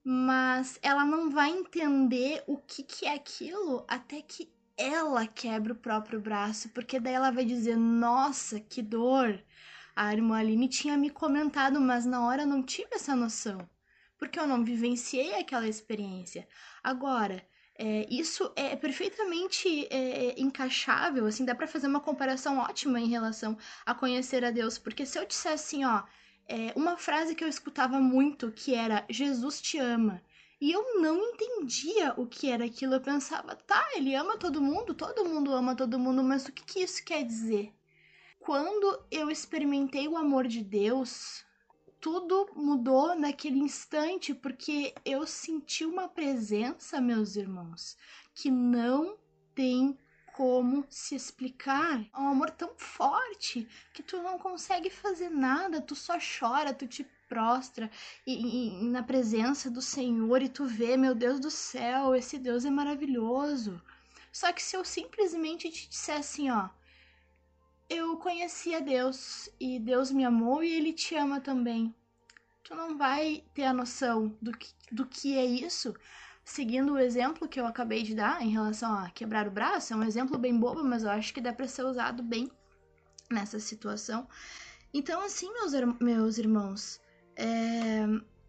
Mas 0.04 0.78
ela 0.82 1.04
não 1.04 1.30
vai 1.30 1.50
entender 1.50 2.42
o 2.46 2.56
que, 2.58 2.82
que 2.82 3.06
é 3.06 3.14
aquilo 3.14 3.84
até 3.88 4.20
que 4.20 4.52
ela 4.76 5.26
quebra 5.26 5.72
o 5.72 5.76
próprio 5.76 6.20
braço, 6.20 6.68
porque 6.70 6.98
daí 6.98 7.14
ela 7.14 7.30
vai 7.30 7.44
dizer, 7.44 7.76
nossa, 7.76 8.58
que 8.58 8.82
dor. 8.82 9.42
A 9.94 10.12
irmã 10.12 10.38
Aline 10.38 10.68
tinha 10.68 10.96
me 10.96 11.10
comentado, 11.10 11.80
mas 11.80 12.06
na 12.06 12.26
hora 12.26 12.42
eu 12.42 12.46
não 12.46 12.62
tive 12.62 12.94
essa 12.94 13.14
noção, 13.14 13.68
porque 14.18 14.38
eu 14.40 14.46
não 14.46 14.64
vivenciei 14.64 15.34
aquela 15.34 15.68
experiência. 15.68 16.48
Agora, 16.82 17.46
é, 17.78 18.06
isso 18.10 18.52
é 18.56 18.74
perfeitamente 18.76 19.86
é, 19.90 20.40
encaixável, 20.40 21.26
assim, 21.26 21.44
dá 21.44 21.54
para 21.54 21.66
fazer 21.66 21.86
uma 21.86 22.00
comparação 22.00 22.58
ótima 22.58 23.00
em 23.00 23.08
relação 23.08 23.56
a 23.84 23.94
conhecer 23.94 24.44
a 24.44 24.50
Deus, 24.50 24.78
porque 24.78 25.06
se 25.06 25.18
eu 25.18 25.26
disser 25.26 25.52
assim, 25.52 25.84
ó, 25.84 26.02
é, 26.48 26.72
uma 26.76 26.96
frase 26.96 27.34
que 27.34 27.44
eu 27.44 27.48
escutava 27.48 27.98
muito 28.00 28.52
que 28.52 28.74
era 28.74 29.04
Jesus 29.08 29.60
te 29.60 29.78
ama, 29.78 30.22
e 30.60 30.70
eu 30.70 31.00
não 31.00 31.20
entendia 31.20 32.14
o 32.16 32.26
que 32.26 32.48
era 32.48 32.64
aquilo, 32.64 32.94
eu 32.94 33.00
pensava, 33.00 33.56
tá, 33.56 33.84
ele 33.96 34.14
ama 34.14 34.36
todo 34.36 34.60
mundo, 34.60 34.94
todo 34.94 35.24
mundo 35.24 35.52
ama 35.52 35.74
todo 35.74 35.98
mundo, 35.98 36.22
mas 36.22 36.46
o 36.46 36.52
que, 36.52 36.64
que 36.64 36.80
isso 36.80 37.04
quer 37.04 37.24
dizer? 37.24 37.74
Quando 38.38 39.04
eu 39.10 39.30
experimentei 39.30 40.06
o 40.06 40.16
amor 40.16 40.46
de 40.46 40.62
Deus, 40.62 41.44
tudo 42.00 42.50
mudou 42.54 43.16
naquele 43.16 43.58
instante, 43.58 44.34
porque 44.34 44.94
eu 45.04 45.26
senti 45.26 45.84
uma 45.84 46.08
presença, 46.08 47.00
meus 47.00 47.36
irmãos, 47.36 47.96
que 48.34 48.50
não 48.50 49.16
tem 49.54 49.98
como 50.32 50.84
se 50.88 51.14
explicar. 51.14 52.04
Um 52.16 52.28
amor 52.28 52.50
tão 52.50 52.72
forte 52.76 53.68
que 53.92 54.02
tu 54.02 54.22
não 54.22 54.38
consegue 54.38 54.90
fazer 54.90 55.30
nada, 55.30 55.80
tu 55.80 55.94
só 55.94 56.16
chora, 56.18 56.74
tu 56.74 56.86
te 56.86 57.04
prostra 57.28 57.90
e, 58.26 58.34
e, 58.34 58.84
na 58.90 59.02
presença 59.02 59.70
do 59.70 59.80
Senhor 59.80 60.42
e 60.42 60.48
tu 60.48 60.66
vê, 60.66 60.96
meu 60.96 61.14
Deus 61.14 61.40
do 61.40 61.50
céu, 61.50 62.14
esse 62.14 62.38
Deus 62.38 62.64
é 62.64 62.70
maravilhoso. 62.70 63.80
Só 64.30 64.52
que 64.52 64.62
se 64.62 64.76
eu 64.76 64.84
simplesmente 64.84 65.70
te 65.70 65.88
disser 65.88 66.18
assim, 66.18 66.50
ó, 66.50 66.68
eu 67.88 68.16
conheci 68.16 68.74
a 68.74 68.80
Deus 68.80 69.50
e 69.60 69.78
Deus 69.78 70.10
me 70.10 70.24
amou 70.24 70.62
e 70.62 70.72
Ele 70.72 70.92
te 70.92 71.14
ama 71.14 71.40
também. 71.40 71.94
Tu 72.64 72.74
não 72.74 72.96
vai 72.96 73.44
ter 73.52 73.64
a 73.64 73.72
noção 73.72 74.36
do 74.40 74.52
que, 74.52 74.72
do 74.90 75.06
que 75.06 75.36
é 75.36 75.44
isso. 75.44 75.94
Seguindo 76.44 76.94
o 76.94 76.98
exemplo 76.98 77.48
que 77.48 77.60
eu 77.60 77.66
acabei 77.66 78.02
de 78.02 78.14
dar 78.14 78.42
em 78.42 78.50
relação 78.50 78.92
a 78.92 79.10
quebrar 79.10 79.46
o 79.46 79.50
braço, 79.50 79.92
é 79.92 79.96
um 79.96 80.02
exemplo 80.02 80.38
bem 80.38 80.58
bobo, 80.58 80.82
mas 80.84 81.04
eu 81.04 81.10
acho 81.10 81.32
que 81.32 81.40
dá 81.40 81.52
para 81.52 81.68
ser 81.68 81.84
usado 81.84 82.22
bem 82.22 82.50
nessa 83.30 83.60
situação. 83.60 84.28
Então, 84.92 85.22
assim, 85.22 85.50
meus, 85.52 85.72
meus 86.00 86.38
irmãos, 86.38 87.00
é, 87.36 88.04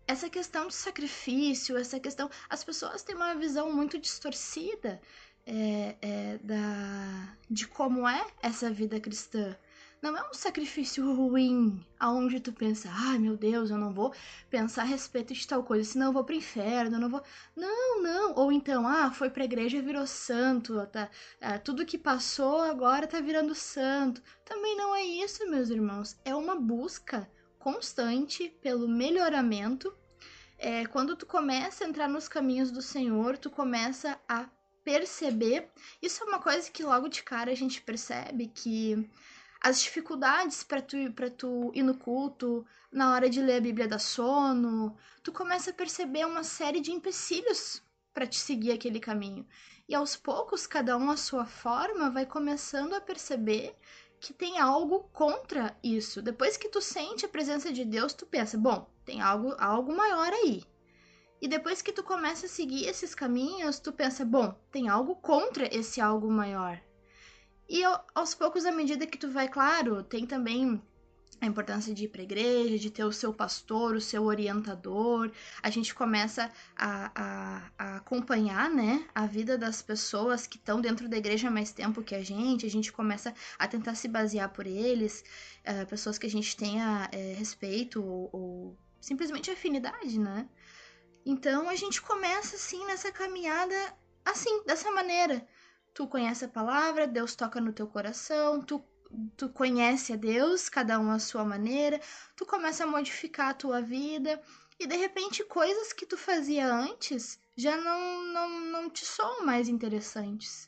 essa 0.08 0.30
questão 0.30 0.68
do 0.68 0.74
sacrifício, 0.74 1.78
essa 1.78 2.00
questão. 2.00 2.30
As 2.50 2.64
pessoas 2.64 3.04
têm 3.04 3.16
uma 3.16 3.36
visão 3.36 3.72
muito 3.72 3.98
distorcida 3.98 5.02
é, 5.46 5.96
é, 6.02 6.38
da, 6.40 7.36
de 7.50 7.68
como 7.68 8.08
é 8.08 8.26
essa 8.42 8.72
vida 8.72 9.00
cristã. 9.00 9.56
Não 10.04 10.18
é 10.18 10.30
um 10.30 10.34
sacrifício 10.34 11.14
ruim, 11.14 11.82
aonde 11.98 12.42
tu 12.42 12.52
pensa, 12.52 12.90
ai 12.92 13.18
meu 13.18 13.38
Deus, 13.38 13.72
eu 13.72 13.78
não 13.78 13.94
vou 13.94 14.14
pensar 14.50 14.82
a 14.82 14.86
respeito 14.86 15.34
de 15.34 15.48
tal 15.48 15.64
coisa, 15.64 15.90
senão 15.90 16.08
eu 16.08 16.12
vou 16.12 16.26
pro 16.26 16.36
inferno, 16.36 16.98
eu 16.98 17.00
não 17.00 17.10
vou. 17.10 17.24
Não, 17.56 18.04
não. 18.04 18.36
Ou 18.36 18.52
então, 18.52 18.86
ah, 18.86 19.14
foi 19.14 19.30
pra 19.30 19.46
igreja 19.46 19.78
e 19.78 19.82
virou 19.82 20.06
santo, 20.06 20.86
tá? 20.88 21.10
É, 21.40 21.58
tudo 21.58 21.86
que 21.86 21.98
passou 21.98 22.60
agora 22.64 23.08
tá 23.08 23.22
virando 23.22 23.56
santo. 23.56 24.22
Também 24.44 24.76
não 24.76 24.94
é 24.94 25.06
isso, 25.06 25.50
meus 25.50 25.70
irmãos. 25.70 26.20
É 26.26 26.36
uma 26.36 26.60
busca 26.60 27.32
constante 27.58 28.50
pelo 28.62 28.90
melhoramento. 28.90 29.96
É, 30.58 30.86
quando 30.86 31.16
tu 31.16 31.26
começa 31.26 31.86
a 31.86 31.88
entrar 31.88 32.10
nos 32.10 32.28
caminhos 32.28 32.72
do 32.72 32.82
Senhor, 32.82 33.38
tu 33.38 33.50
começa 33.50 34.20
a 34.28 34.50
perceber. 34.84 35.72
Isso 36.02 36.26
é 36.26 36.28
uma 36.28 36.40
coisa 36.40 36.70
que 36.70 36.84
logo 36.84 37.08
de 37.08 37.24
cara 37.24 37.52
a 37.52 37.56
gente 37.56 37.82
percebe 37.82 38.48
que 38.48 39.10
as 39.64 39.82
dificuldades 39.82 40.62
para 40.62 40.82
tu, 40.82 40.98
tu 41.38 41.72
ir 41.74 41.84
no 41.84 41.96
culto, 41.96 42.66
na 42.92 43.14
hora 43.14 43.30
de 43.30 43.42
ler 43.42 43.58
a 43.58 43.62
Bíblia 43.62 43.88
da 43.88 43.98
sono, 43.98 44.98
tu 45.24 45.32
começa 45.32 45.72
a 45.72 45.74
perceber 45.74 46.26
uma 46.26 46.44
série 46.44 46.82
de 46.82 46.92
empecilhos 46.92 47.82
para 48.14 48.28
te 48.28 48.38
seguir 48.38 48.74
aquele 48.74 49.00
caminho. 49.00 49.48
E 49.88 49.96
aos 49.96 50.18
poucos, 50.18 50.68
cada 50.68 50.98
um 50.98 51.10
à 51.10 51.16
sua 51.16 51.46
forma, 51.46 52.10
vai 52.10 52.26
começando 52.26 52.94
a 52.94 53.00
perceber 53.00 53.74
que 54.20 54.34
tem 54.34 54.60
algo 54.60 55.10
contra 55.14 55.78
isso. 55.82 56.22
Depois 56.22 56.58
que 56.58 56.68
tu 56.68 56.82
sente 56.82 57.26
a 57.26 57.30
presença 57.30 57.72
de 57.72 57.86
Deus, 57.86 58.14
tu 58.14 58.26
pensa, 58.26 58.58
bom, 58.58 58.90
tem 59.06 59.22
algo, 59.22 59.56
algo 59.58 59.96
maior 59.96 60.32
aí. 60.34 60.62
E 61.42 61.48
depois 61.48 61.82
que 61.82 61.94
tu 61.94 62.04
começa 62.04 62.48
a 62.48 62.50
seguir 62.50 62.86
esses 62.86 63.16
caminhos, 63.16 63.80
tu 63.80 63.94
pensa, 63.94 64.26
bom, 64.26 64.54
tem 64.72 64.90
algo 64.90 65.16
contra 65.16 65.74
esse 65.74 66.02
algo 66.02 66.30
maior. 66.30 66.82
E 67.74 67.82
aos 68.14 68.36
poucos, 68.36 68.68
à 68.68 68.72
medida 68.72 69.08
que 69.08 69.18
tu 69.18 69.32
vai, 69.32 69.50
claro, 69.50 70.04
tem 70.04 70.28
também 70.28 70.80
a 71.42 71.48
importância 71.48 71.92
de 71.92 72.04
ir 72.04 72.08
para 72.08 72.22
a 72.22 72.24
igreja, 72.24 72.78
de 72.78 72.92
ter 72.92 73.04
o 73.04 73.12
seu 73.12 73.34
pastor, 73.34 73.96
o 73.96 74.00
seu 74.00 74.26
orientador. 74.26 75.32
A 75.60 75.72
gente 75.72 75.96
começa 75.96 76.52
a, 76.78 77.12
a, 77.16 77.72
a 77.76 77.98
acompanhar 77.98 78.70
né, 78.70 79.08
a 79.16 79.26
vida 79.26 79.58
das 79.58 79.82
pessoas 79.82 80.46
que 80.46 80.58
estão 80.58 80.80
dentro 80.80 81.10
da 81.10 81.18
igreja 81.18 81.48
há 81.48 81.52
mais 81.52 81.72
tempo 81.72 82.04
que 82.04 82.14
a 82.14 82.24
gente. 82.24 82.64
A 82.64 82.70
gente 82.70 82.92
começa 82.92 83.34
a 83.58 83.68
tentar 83.68 83.96
se 83.96 84.08
basear 84.08 84.50
por 84.50 84.68
eles, 84.68 85.24
uh, 85.68 85.88
pessoas 85.88 86.20
que 86.20 86.28
a 86.28 86.30
gente 86.30 86.56
tenha 86.56 87.10
uh, 87.12 87.40
respeito 87.40 88.06
ou, 88.06 88.30
ou 88.32 88.78
simplesmente 89.02 89.50
afinidade, 89.50 90.20
né? 90.20 90.48
Então 91.26 91.68
a 91.68 91.76
gente 91.76 92.04
começa 92.04 92.56
assim 92.56 92.86
nessa 92.86 93.12
caminhada 93.12 93.76
assim, 94.26 94.64
dessa 94.66 94.92
maneira. 94.92 95.46
Tu 95.94 96.08
conhece 96.08 96.46
a 96.46 96.50
palavra, 96.50 97.08
Deus 97.08 97.36
toca 97.36 97.62
no 97.62 97.74
teu 97.74 97.88
coração, 97.88 98.62
tu 98.62 98.84
tu 99.38 99.48
conhece 99.50 100.14
a 100.14 100.16
Deus, 100.16 100.70
cada 100.70 101.00
um 101.00 101.12
à 101.12 101.20
sua 101.20 101.46
maneira, 101.46 102.02
tu 102.36 102.46
começa 102.46 102.84
a 102.84 102.88
modificar 102.88 103.50
a 103.50 103.54
tua 103.54 103.80
vida 103.82 104.42
e 104.80 104.88
de 104.88 104.96
repente 104.96 105.44
coisas 105.44 105.94
que 105.94 106.06
tu 106.06 106.18
fazia 106.18 106.68
antes 106.68 107.40
já 107.56 107.78
não, 107.78 108.24
não, 108.34 108.60
não 108.60 108.90
te 108.90 109.06
são 109.06 109.46
mais 109.46 109.70
interessantes. 109.70 110.68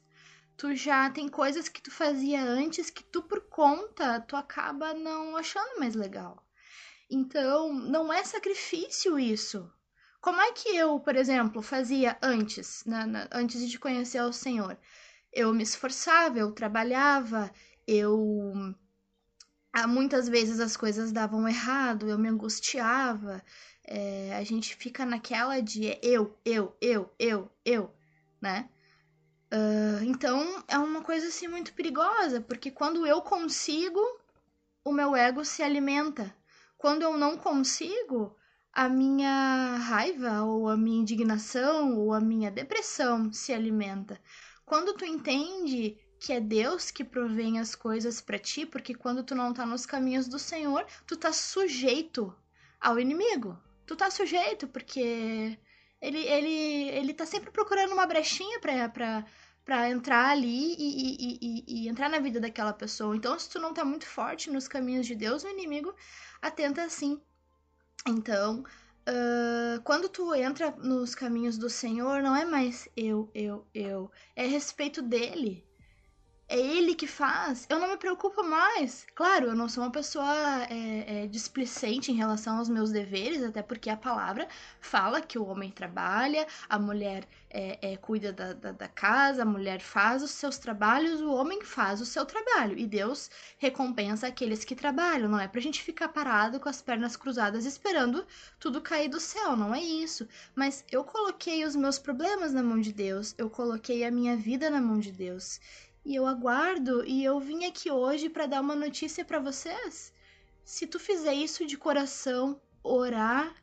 Tu 0.57 0.75
já 0.75 1.09
tem 1.09 1.27
coisas 1.27 1.67
que 1.67 1.81
tu 1.81 1.91
fazia 1.91 2.41
antes 2.43 2.89
que 2.89 3.03
tu 3.03 3.23
por 3.23 3.41
conta 3.41 4.21
tu 4.21 4.35
acaba 4.35 4.93
não 4.93 5.35
achando 5.35 5.79
mais 5.79 5.95
legal. 5.95 6.45
Então, 7.09 7.73
não 7.73 8.11
é 8.11 8.23
sacrifício 8.23 9.19
isso. 9.19 9.69
Como 10.21 10.41
é 10.41 10.51
que 10.53 10.69
eu, 10.69 10.99
por 10.99 11.15
exemplo, 11.15 11.61
fazia 11.61 12.17
antes, 12.21 12.83
na, 12.85 13.27
antes 13.31 13.69
de 13.69 13.77
conhecer 13.77 14.21
o 14.21 14.33
Senhor? 14.33 14.77
Eu 15.35 15.53
me 15.53 15.63
esforçava, 15.63 16.39
eu 16.39 16.51
trabalhava, 16.51 17.51
eu 17.87 18.75
ah, 19.73 19.87
muitas 19.87 20.29
vezes 20.29 20.59
as 20.61 20.77
coisas 20.77 21.11
davam 21.11 21.47
errado, 21.47 22.07
eu 22.09 22.17
me 22.17 22.29
angustiava, 22.29 23.43
é, 23.83 24.33
a 24.35 24.43
gente 24.43 24.75
fica 24.75 25.05
naquela 25.05 25.59
de 25.61 25.99
eu, 26.01 26.39
eu, 26.45 26.75
eu, 26.81 27.13
eu, 27.19 27.51
eu, 27.65 27.93
né? 28.41 28.69
Uh, 29.53 30.03
então 30.05 30.63
é 30.67 30.77
uma 30.77 31.01
coisa 31.01 31.27
assim 31.27 31.47
muito 31.47 31.73
perigosa, 31.73 32.41
porque 32.41 32.71
quando 32.71 33.05
eu 33.05 33.21
consigo, 33.21 33.99
o 34.83 34.91
meu 34.93 35.15
ego 35.15 35.43
se 35.45 35.61
alimenta. 35.61 36.33
Quando 36.77 37.03
eu 37.03 37.17
não 37.17 37.37
consigo, 37.37 38.35
a 38.73 38.89
minha 38.89 39.77
raiva, 39.77 40.43
ou 40.43 40.69
a 40.69 40.77
minha 40.77 41.01
indignação, 41.01 41.97
ou 41.97 42.13
a 42.13 42.19
minha 42.21 42.51
depressão 42.51 43.31
se 43.31 43.53
alimenta. 43.53 44.19
Quando 44.65 44.95
tu 44.95 45.05
entende 45.05 45.97
que 46.19 46.33
é 46.33 46.39
Deus 46.39 46.89
que 46.89 47.03
provém 47.03 47.59
as 47.59 47.75
coisas 47.75 48.19
para 48.19 48.39
ti, 48.39 48.65
porque 48.65 48.95
quando 48.95 49.23
tu 49.23 49.35
não 49.35 49.53
tá 49.53 49.65
nos 49.65 49.85
caminhos 49.85 50.27
do 50.27 50.39
Senhor, 50.39 50.85
tu 51.05 51.15
tá 51.15 51.31
sujeito 51.31 52.35
ao 52.79 52.99
inimigo. 52.99 53.57
Tu 53.85 53.95
tá 53.95 54.09
sujeito 54.09 54.67
porque 54.67 55.57
ele 56.01 56.19
ele 56.19 56.89
ele 56.89 57.13
tá 57.13 57.25
sempre 57.25 57.51
procurando 57.51 57.93
uma 57.93 58.07
brechinha 58.07 58.59
para 58.59 58.89
para 58.89 59.25
para 59.63 59.89
entrar 59.89 60.29
ali 60.29 60.75
e, 60.77 60.77
e, 60.77 61.39
e, 61.41 61.65
e, 61.67 61.89
entrar 61.89 62.07
na 62.07 62.19
vida 62.19 62.39
daquela 62.39 62.71
pessoa. 62.71 63.15
Então, 63.15 63.37
se 63.39 63.49
tu 63.49 63.59
não 63.59 63.73
tá 63.73 63.83
muito 63.83 64.05
forte 64.05 64.51
nos 64.51 64.67
caminhos 64.67 65.07
de 65.07 65.15
Deus, 65.15 65.43
o 65.43 65.49
inimigo 65.49 65.91
atenta 66.39 66.83
assim. 66.83 67.19
Então, 68.07 68.63
uh, 69.07 69.81
quando 69.83 70.09
tu 70.09 70.33
entra 70.33 70.71
nos 70.71 71.15
caminhos 71.15 71.57
do 71.57 71.69
Senhor, 71.69 72.21
não 72.21 72.35
é 72.35 72.45
mais 72.45 72.87
eu, 72.95 73.29
eu, 73.33 73.65
eu. 73.73 74.11
É 74.35 74.45
respeito 74.45 75.01
dele 75.01 75.64
é 76.47 76.59
ele 76.59 76.93
que 76.93 77.07
faz, 77.07 77.65
eu 77.69 77.79
não 77.79 77.89
me 77.89 77.97
preocupo 77.97 78.43
mais. 78.43 79.05
Claro, 79.15 79.47
eu 79.47 79.55
não 79.55 79.67
sou 79.67 79.83
uma 79.83 79.91
pessoa 79.91 80.63
é, 80.69 81.23
é, 81.23 81.27
displicente 81.27 82.11
em 82.11 82.15
relação 82.15 82.57
aos 82.57 82.69
meus 82.69 82.91
deveres, 82.91 83.43
até 83.43 83.63
porque 83.63 83.89
a 83.89 83.97
palavra 83.97 84.47
fala 84.79 85.21
que 85.21 85.39
o 85.39 85.45
homem 85.45 85.71
trabalha, 85.71 86.45
a 86.69 86.77
mulher 86.77 87.27
é, 87.49 87.93
é, 87.93 87.97
cuida 87.97 88.33
da, 88.33 88.53
da, 88.53 88.71
da, 88.73 88.87
casa, 88.87 89.41
a 89.41 89.45
mulher 89.45 89.79
faz 89.79 90.21
os 90.21 90.31
seus 90.31 90.57
trabalhos, 90.57 91.21
o 91.21 91.33
homem 91.33 91.63
faz 91.63 92.01
o 92.01 92.05
seu 92.05 92.25
trabalho. 92.25 92.77
E 92.77 92.85
Deus 92.85 93.31
recompensa 93.57 94.27
aqueles 94.27 94.65
que 94.65 94.75
trabalham. 94.75 95.29
Não 95.29 95.39
é 95.39 95.47
pra 95.47 95.61
gente 95.61 95.81
ficar 95.81 96.09
parado 96.09 96.59
com 96.59 96.69
as 96.69 96.81
pernas 96.81 97.15
cruzadas 97.15 97.65
esperando 97.65 98.27
tudo 98.59 98.81
cair 98.81 99.07
do 99.07 99.19
céu, 99.19 99.55
não 99.55 99.73
é 99.73 99.81
isso. 99.81 100.27
Mas 100.53 100.83
eu 100.91 101.03
coloquei 101.03 101.63
os 101.63 101.75
meus 101.75 101.97
problemas 101.97 102.53
na 102.53 102.61
mão 102.61 102.79
de 102.79 102.91
Deus, 102.91 103.33
eu 103.37 103.49
coloquei 103.49 104.03
a 104.03 104.11
minha 104.11 104.35
vida 104.35 104.69
na 104.69 104.81
mão 104.81 104.99
de 104.99 105.11
Deus 105.11 105.59
e 106.05 106.13
eu 106.15 106.27
aguardo 106.27 107.03
e 107.03 107.23
eu 107.23 107.39
vim 107.39 107.65
aqui 107.65 107.89
hoje 107.89 108.29
para 108.29 108.45
dar 108.45 108.61
uma 108.61 108.75
notícia 108.75 109.25
para 109.25 109.39
vocês. 109.39 110.13
Se 110.63 110.85
tu 110.85 110.99
fizer 110.99 111.33
isso 111.33 111.65
de 111.65 111.77
coração, 111.77 112.61
orar, 112.83 113.53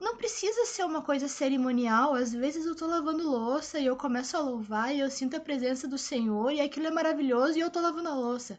não 0.00 0.16
precisa 0.16 0.64
ser 0.64 0.84
uma 0.84 1.02
coisa 1.02 1.28
cerimonial. 1.28 2.14
Às 2.14 2.32
vezes 2.32 2.64
eu 2.64 2.74
tô 2.74 2.86
lavando 2.86 3.28
louça 3.28 3.78
e 3.78 3.86
eu 3.86 3.96
começo 3.96 4.36
a 4.36 4.40
louvar 4.40 4.94
e 4.94 5.00
eu 5.00 5.10
sinto 5.10 5.36
a 5.36 5.40
presença 5.40 5.86
do 5.86 5.98
Senhor 5.98 6.50
e 6.50 6.60
aquilo 6.60 6.86
é 6.86 6.90
maravilhoso 6.90 7.58
e 7.58 7.60
eu 7.60 7.70
tô 7.70 7.80
lavando 7.80 8.08
a 8.08 8.14
louça, 8.14 8.58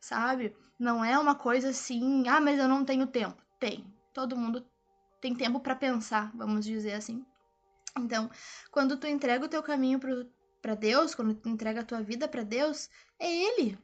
sabe? 0.00 0.54
Não 0.78 1.04
é 1.04 1.16
uma 1.16 1.36
coisa 1.36 1.68
assim, 1.68 2.26
ah, 2.28 2.40
mas 2.40 2.58
eu 2.58 2.68
não 2.68 2.84
tenho 2.84 3.06
tempo. 3.06 3.40
Tem. 3.60 3.84
Todo 4.12 4.36
mundo 4.36 4.66
tem 5.20 5.34
tempo 5.34 5.60
para 5.60 5.76
pensar, 5.76 6.32
vamos 6.34 6.64
dizer 6.64 6.94
assim. 6.94 7.24
Então, 7.96 8.28
quando 8.72 8.96
tu 8.96 9.06
entrega 9.06 9.44
o 9.44 9.48
teu 9.48 9.62
caminho 9.62 10.00
pro, 10.00 10.28
para 10.64 10.74
Deus, 10.74 11.14
quando 11.14 11.34
tu 11.34 11.46
entrega 11.46 11.80
a 11.80 11.84
tua 11.84 12.00
vida 12.00 12.26
para 12.26 12.42
Deus, 12.42 12.88
é 13.18 13.30
Ele. 13.30 13.78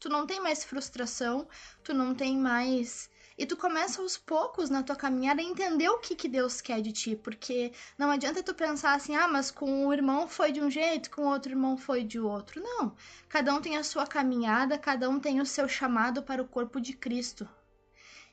Tu 0.00 0.08
não 0.08 0.26
tem 0.26 0.40
mais 0.40 0.64
frustração, 0.64 1.46
tu 1.82 1.92
não 1.92 2.14
tem 2.14 2.38
mais. 2.38 3.10
E 3.36 3.44
tu 3.44 3.58
começa 3.58 4.00
aos 4.00 4.16
poucos 4.16 4.70
na 4.70 4.82
tua 4.82 4.96
caminhada 4.96 5.42
a 5.42 5.44
entender 5.44 5.90
o 5.90 5.98
que, 5.98 6.14
que 6.16 6.26
Deus 6.26 6.62
quer 6.62 6.80
de 6.80 6.92
ti, 6.92 7.14
porque 7.14 7.72
não 7.98 8.10
adianta 8.10 8.42
tu 8.42 8.54
pensar 8.54 8.94
assim, 8.94 9.14
ah, 9.14 9.28
mas 9.28 9.50
com 9.50 9.86
o 9.86 9.92
irmão 9.92 10.26
foi 10.26 10.50
de 10.50 10.62
um 10.62 10.70
jeito, 10.70 11.10
com 11.10 11.26
outro 11.26 11.52
irmão 11.52 11.76
foi 11.76 12.02
de 12.02 12.18
outro. 12.18 12.62
Não. 12.62 12.96
Cada 13.28 13.52
um 13.52 13.60
tem 13.60 13.76
a 13.76 13.84
sua 13.84 14.06
caminhada, 14.06 14.78
cada 14.78 15.10
um 15.10 15.20
tem 15.20 15.42
o 15.42 15.46
seu 15.46 15.68
chamado 15.68 16.22
para 16.22 16.40
o 16.40 16.48
corpo 16.48 16.80
de 16.80 16.94
Cristo. 16.94 17.46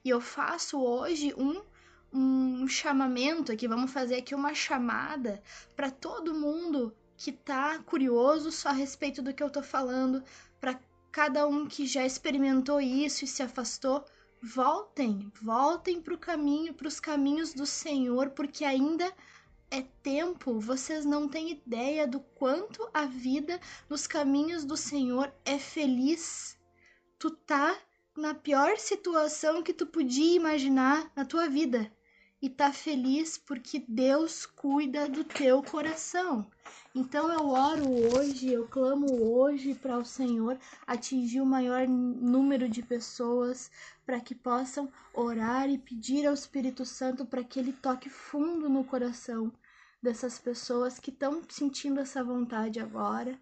E 0.05 0.09
eu 0.09 0.21
faço 0.21 0.81
hoje 0.81 1.33
um 1.37 1.61
um 2.13 2.67
chamamento 2.67 3.53
aqui, 3.53 3.69
vamos 3.69 3.91
fazer 3.91 4.15
aqui 4.15 4.35
uma 4.35 4.53
chamada 4.53 5.41
para 5.77 5.89
todo 5.89 6.33
mundo 6.33 6.93
que 7.23 7.31
tá 7.31 7.77
curioso 7.77 8.51
só 8.51 8.69
a 8.69 8.73
respeito 8.73 9.21
do 9.21 9.31
que 9.31 9.43
eu 9.43 9.49
tô 9.51 9.61
falando, 9.61 10.23
para 10.59 10.79
cada 11.11 11.45
um 11.47 11.67
que 11.67 11.85
já 11.85 12.03
experimentou 12.03 12.81
isso 12.81 13.23
e 13.23 13.27
se 13.27 13.43
afastou, 13.43 14.03
voltem, 14.41 15.31
voltem 15.39 16.01
para 16.01 16.15
o 16.15 16.17
caminho, 16.17 16.73
para 16.73 16.87
os 16.87 16.99
caminhos 16.99 17.53
do 17.53 17.63
Senhor, 17.63 18.31
porque 18.31 18.65
ainda 18.65 19.13
é 19.69 19.83
tempo. 20.01 20.59
Vocês 20.59 21.05
não 21.05 21.27
têm 21.27 21.51
ideia 21.51 22.07
do 22.07 22.21
quanto 22.21 22.89
a 22.91 23.05
vida 23.05 23.59
nos 23.87 24.07
caminhos 24.07 24.65
do 24.65 24.75
Senhor 24.75 25.31
é 25.45 25.59
feliz. 25.59 26.57
Tu 27.19 27.29
tá 27.29 27.77
na 28.17 28.33
pior 28.33 28.79
situação 28.79 29.61
que 29.61 29.75
tu 29.75 29.85
podia 29.85 30.37
imaginar 30.37 31.11
na 31.15 31.23
tua 31.23 31.47
vida 31.47 31.91
e 32.41 32.49
tá 32.49 32.73
feliz 32.73 33.37
porque 33.37 33.85
Deus 33.87 34.47
cuida 34.47 35.07
do 35.07 35.23
teu 35.23 35.61
coração. 35.61 36.49
Então 36.93 37.31
eu 37.31 37.47
oro 37.47 37.85
hoje, 38.13 38.51
eu 38.51 38.67
clamo 38.67 39.07
hoje 39.23 39.73
para 39.73 39.97
o 39.97 40.03
Senhor 40.03 40.59
atingir 40.85 41.39
o 41.39 41.45
maior 41.45 41.87
número 41.87 42.67
de 42.67 42.83
pessoas 42.83 43.71
para 44.05 44.19
que 44.19 44.35
possam 44.35 44.91
orar 45.13 45.69
e 45.69 45.77
pedir 45.77 46.27
ao 46.27 46.33
Espírito 46.33 46.83
Santo 46.83 47.25
para 47.25 47.45
que 47.45 47.57
ele 47.57 47.71
toque 47.71 48.09
fundo 48.09 48.69
no 48.69 48.83
coração 48.83 49.53
dessas 50.03 50.37
pessoas 50.37 50.99
que 50.99 51.11
estão 51.11 51.41
sentindo 51.47 52.01
essa 52.01 52.23
vontade 52.23 52.79
agora, 52.79 53.39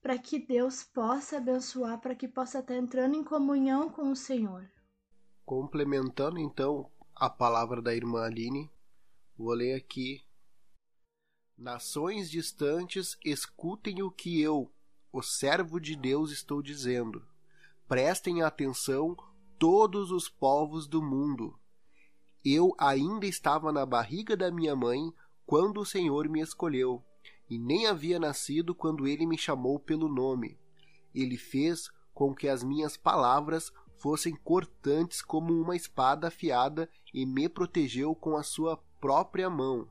para 0.00 0.16
que 0.16 0.38
Deus 0.38 0.84
possa 0.84 1.38
abençoar, 1.38 1.98
para 2.00 2.14
que 2.14 2.28
possa 2.28 2.60
estar 2.60 2.76
entrando 2.76 3.16
em 3.16 3.24
comunhão 3.24 3.88
com 3.88 4.12
o 4.12 4.16
Senhor. 4.16 4.70
Complementando 5.44 6.38
então 6.38 6.88
a 7.16 7.28
palavra 7.28 7.82
da 7.82 7.94
irmã 7.94 8.24
Aline. 8.24 8.70
Vou 9.36 9.54
ler 9.54 9.74
aqui. 9.74 10.25
Nações 11.58 12.30
distantes, 12.30 13.16
escutem 13.24 14.02
o 14.02 14.10
que 14.10 14.42
eu, 14.42 14.70
o 15.10 15.22
servo 15.22 15.80
de 15.80 15.96
Deus, 15.96 16.30
estou 16.30 16.60
dizendo. 16.60 17.24
Prestem 17.88 18.42
atenção, 18.42 19.16
todos 19.58 20.10
os 20.10 20.28
povos 20.28 20.86
do 20.86 21.00
mundo. 21.00 21.58
Eu 22.44 22.74
ainda 22.76 23.24
estava 23.24 23.72
na 23.72 23.86
barriga 23.86 24.36
da 24.36 24.50
minha 24.50 24.76
mãe 24.76 25.10
quando 25.46 25.80
o 25.80 25.86
Senhor 25.86 26.28
me 26.28 26.42
escolheu, 26.42 27.02
e 27.48 27.58
nem 27.58 27.86
havia 27.86 28.18
nascido 28.18 28.74
quando 28.74 29.06
ele 29.06 29.24
me 29.24 29.38
chamou 29.38 29.80
pelo 29.80 30.08
nome. 30.08 30.58
Ele 31.14 31.38
fez 31.38 31.90
com 32.12 32.34
que 32.34 32.48
as 32.48 32.62
minhas 32.62 32.98
palavras 32.98 33.72
fossem 33.96 34.36
cortantes 34.36 35.22
como 35.22 35.54
uma 35.54 35.74
espada 35.74 36.28
afiada 36.28 36.86
e 37.14 37.24
me 37.24 37.48
protegeu 37.48 38.14
com 38.14 38.36
a 38.36 38.42
sua 38.42 38.76
própria 39.00 39.48
mão. 39.48 39.88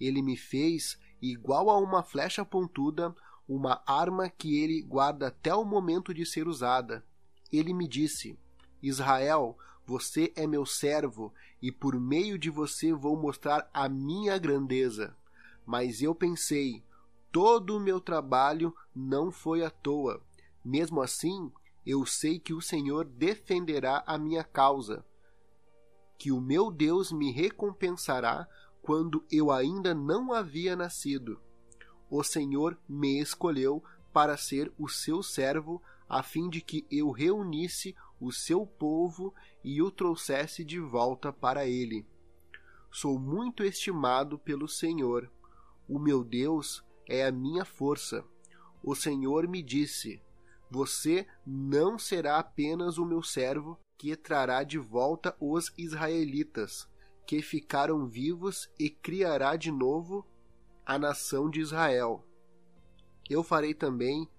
Ele 0.00 0.22
me 0.22 0.36
fez 0.36 0.98
igual 1.20 1.70
a 1.70 1.78
uma 1.78 2.02
flecha 2.02 2.44
pontuda, 2.44 3.14
uma 3.48 3.82
arma 3.86 4.28
que 4.28 4.58
ele 4.62 4.82
guarda 4.82 5.28
até 5.28 5.54
o 5.54 5.64
momento 5.64 6.12
de 6.12 6.26
ser 6.26 6.48
usada. 6.48 7.04
Ele 7.52 7.72
me 7.72 7.86
disse: 7.86 8.38
Israel, 8.82 9.56
Você 9.84 10.32
é 10.34 10.46
meu 10.46 10.66
servo, 10.66 11.32
e 11.62 11.70
por 11.70 11.98
meio 11.98 12.38
de 12.38 12.50
você 12.50 12.92
vou 12.92 13.16
mostrar 13.16 13.70
a 13.72 13.88
minha 13.88 14.36
grandeza. 14.36 15.16
Mas 15.64 16.02
eu 16.02 16.14
pensei, 16.14 16.82
todo 17.30 17.76
o 17.76 17.80
meu 17.80 18.00
trabalho 18.00 18.74
não 18.94 19.30
foi 19.30 19.64
à 19.64 19.70
toa. 19.70 20.22
Mesmo 20.64 21.00
assim, 21.00 21.52
eu 21.84 22.04
sei 22.04 22.40
que 22.40 22.52
o 22.52 22.60
Senhor 22.60 23.04
defenderá 23.04 24.02
a 24.06 24.18
minha 24.18 24.42
causa, 24.42 25.04
que 26.18 26.32
o 26.32 26.40
meu 26.40 26.70
Deus 26.70 27.12
me 27.12 27.30
recompensará 27.30 28.48
quando 28.86 29.24
eu 29.32 29.50
ainda 29.50 29.92
não 29.92 30.32
havia 30.32 30.76
nascido. 30.76 31.40
O 32.08 32.22
Senhor 32.22 32.78
me 32.88 33.20
escolheu 33.20 33.82
para 34.12 34.36
ser 34.36 34.72
o 34.78 34.88
seu 34.88 35.24
servo, 35.24 35.82
a 36.08 36.22
fim 36.22 36.48
de 36.48 36.60
que 36.60 36.86
eu 36.88 37.10
reunisse 37.10 37.96
o 38.20 38.30
seu 38.30 38.64
povo 38.64 39.34
e 39.64 39.82
o 39.82 39.90
trouxesse 39.90 40.64
de 40.64 40.78
volta 40.78 41.32
para 41.32 41.66
ele. 41.66 42.06
Sou 42.88 43.18
muito 43.18 43.64
estimado 43.64 44.38
pelo 44.38 44.68
Senhor. 44.68 45.28
O 45.88 45.98
meu 45.98 46.22
Deus 46.22 46.84
é 47.08 47.26
a 47.26 47.32
minha 47.32 47.64
força. 47.64 48.24
O 48.84 48.94
Senhor 48.94 49.48
me 49.48 49.64
disse: 49.64 50.22
você 50.70 51.26
não 51.44 51.98
será 51.98 52.38
apenas 52.38 52.98
o 52.98 53.04
meu 53.04 53.22
servo 53.22 53.76
que 53.98 54.14
trará 54.14 54.62
de 54.62 54.78
volta 54.78 55.36
os 55.40 55.72
israelitas, 55.76 56.88
que 57.26 57.42
ficaram 57.42 58.06
vivos, 58.06 58.70
e 58.78 58.88
criará 58.88 59.56
de 59.56 59.70
novo 59.70 60.26
a 60.84 60.98
nação 60.98 61.50
de 61.50 61.60
Israel. 61.60 62.24
Eu 63.28 63.42
farei 63.42 63.74
também 63.74 64.30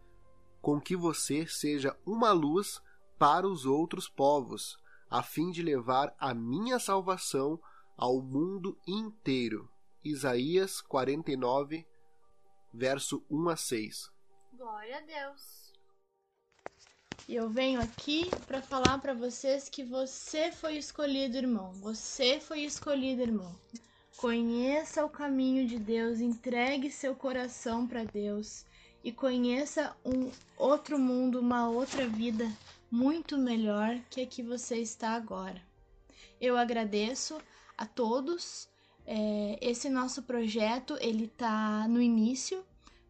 com 0.62 0.80
que 0.80 0.96
você 0.96 1.46
seja 1.46 1.98
uma 2.06 2.32
luz 2.32 2.82
para 3.20 3.48
os 3.48 3.66
outros 3.66 4.08
povos, 4.08 4.78
a 5.10 5.22
fim 5.22 5.52
de 5.52 5.62
levar 5.62 6.16
a 6.18 6.34
minha 6.34 6.80
salvação 6.80 7.60
ao 7.98 8.22
mundo 8.22 8.78
inteiro. 8.88 9.70
Isaías 10.04 10.82
49, 10.82 11.86
verso 12.74 13.26
1 13.30 13.50
a 13.50 13.56
6. 13.56 14.12
Glória 14.54 14.98
a 14.98 15.02
Deus. 15.02 15.67
E 17.28 17.36
eu 17.36 17.50
venho 17.50 17.82
aqui 17.82 18.30
para 18.46 18.62
falar 18.62 19.00
para 19.00 19.14
vocês 19.14 19.68
que 19.68 19.84
você 19.84 20.50
foi 20.50 20.78
escolhido, 20.78 21.36
irmão. 21.36 21.74
Você 21.74 22.40
foi 22.40 22.62
escolhido, 22.62 23.22
irmão. 23.22 23.54
Conheça 24.16 25.04
o 25.04 25.10
caminho 25.10 25.68
de 25.68 25.78
Deus, 25.78 26.22
entregue 26.22 26.90
seu 26.90 27.14
coração 27.14 27.86
para 27.86 28.06
Deus 28.06 28.66
e 29.04 29.12
conheça 29.12 29.94
um 30.06 30.32
outro 30.58 30.98
mundo, 30.98 31.42
uma 31.42 31.70
outra 31.70 32.08
vida 32.08 32.50
muito 32.90 33.38
melhor 33.38 34.00
que 34.10 34.22
a 34.22 34.26
que 34.26 34.42
você 34.42 34.78
está 34.78 35.10
agora. 35.10 35.62
Eu 36.40 36.58
agradeço 36.58 37.38
a 37.78 37.86
todos. 37.86 38.70
É, 39.06 39.58
esse 39.62 39.90
nosso 39.90 40.24
projeto 40.24 40.98
ele 41.02 41.26
está 41.26 41.88
no 41.90 42.02
início, 42.02 42.64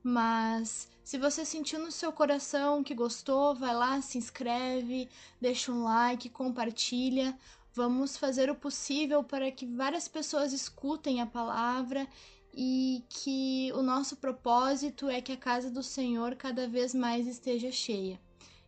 mas 0.04 0.90
se 1.04 1.18
você 1.18 1.46
sentiu 1.46 1.80
no 1.80 1.92
seu 1.92 2.12
coração 2.12 2.84
que 2.84 2.94
gostou, 2.94 3.56
vai 3.56 3.74
lá, 3.74 4.02
se 4.02 4.18
inscreve, 4.18 5.10
deixa 5.40 5.72
um 5.72 5.84
like, 5.84 6.30
compartilha. 6.30 7.38
Vamos 7.74 8.18
fazer 8.18 8.50
o 8.50 8.56
possível 8.56 9.24
para 9.24 9.52
que 9.52 9.66
várias 9.66 10.08
pessoas 10.08 10.52
escutem 10.52 11.22
a 11.22 11.26
palavra 11.26 12.08
e 12.54 13.04
que 13.10 13.72
o 13.74 13.82
nosso 13.82 14.18
propósito 14.18 15.10
é 15.10 15.22
que 15.22 15.32
a 15.32 15.38
casa 15.38 15.70
do 15.70 15.84
Senhor 15.84 16.36
cada 16.36 16.68
vez 16.68 16.94
mais 16.94 17.28
esteja 17.28 17.72
cheia. 17.72 18.20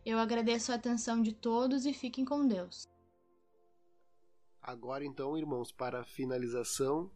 Eu 0.06 0.18
agradeço 0.18 0.72
a 0.72 0.76
atenção 0.76 1.20
de 1.20 1.34
todos 1.34 1.84
e 1.84 1.92
fiquem 1.92 2.24
com 2.24 2.46
Deus. 2.46 2.88
Agora 4.62 5.04
então, 5.04 5.36
irmãos, 5.36 5.72
para 5.72 6.00
a 6.00 6.04
finalização, 6.04 7.10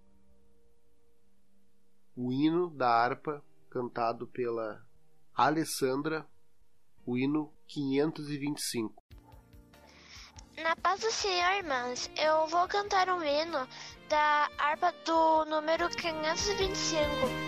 o 2.16 2.33
hino 2.33 2.68
da 2.70 2.88
harpa 2.88 3.42
cantado 3.74 4.28
pela 4.28 4.80
Alessandra, 5.34 6.24
o 7.04 7.18
hino 7.18 7.52
525. 7.66 9.02
Na 10.62 10.76
paz 10.76 11.00
do 11.00 11.10
Senhor, 11.10 11.54
irmãos, 11.54 12.08
eu 12.16 12.46
vou 12.46 12.68
cantar 12.68 13.08
um 13.08 13.20
hino 13.20 13.66
da 14.08 14.48
harpa 14.58 14.94
do 15.04 15.44
número 15.46 15.90
525. 15.90 17.43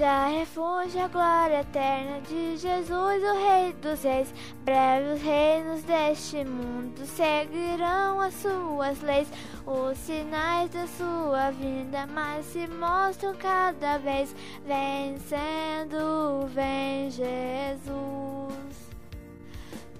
Já 0.00 0.28
refúgio 0.28 1.04
a 1.04 1.08
glória 1.08 1.60
eterna 1.60 2.22
de 2.22 2.56
Jesus, 2.56 3.22
o 3.22 3.34
Rei 3.34 3.74
dos 3.82 4.02
Reis. 4.02 4.32
Breve 4.64 5.12
os 5.12 5.20
reinos 5.20 5.82
deste 5.82 6.42
mundo 6.42 7.04
seguirão 7.04 8.18
as 8.18 8.32
suas 8.32 8.98
leis. 9.02 9.28
Os 9.66 9.98
sinais 9.98 10.70
da 10.70 10.86
sua 10.86 11.50
vinda 11.50 12.06
mais 12.06 12.46
se 12.46 12.66
mostram 12.66 13.34
cada 13.34 13.98
vez. 13.98 14.34
Vencendo, 14.64 16.46
vem 16.46 17.10
Jesus. 17.10 17.90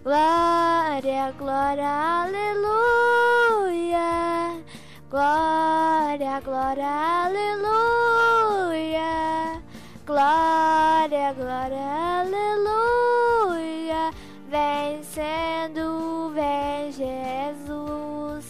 Glória, 0.02 1.30
glória, 1.36 1.86
aleluia. 2.24 3.28
Glória, 5.10 6.40
glória, 6.40 6.88
aleluia. 7.26 8.00
Glória, 10.10 11.32
glória, 11.34 11.78
aleluia. 12.22 14.10
Vencendo, 14.48 16.32
vem 16.34 16.90
Jesus. 16.90 18.44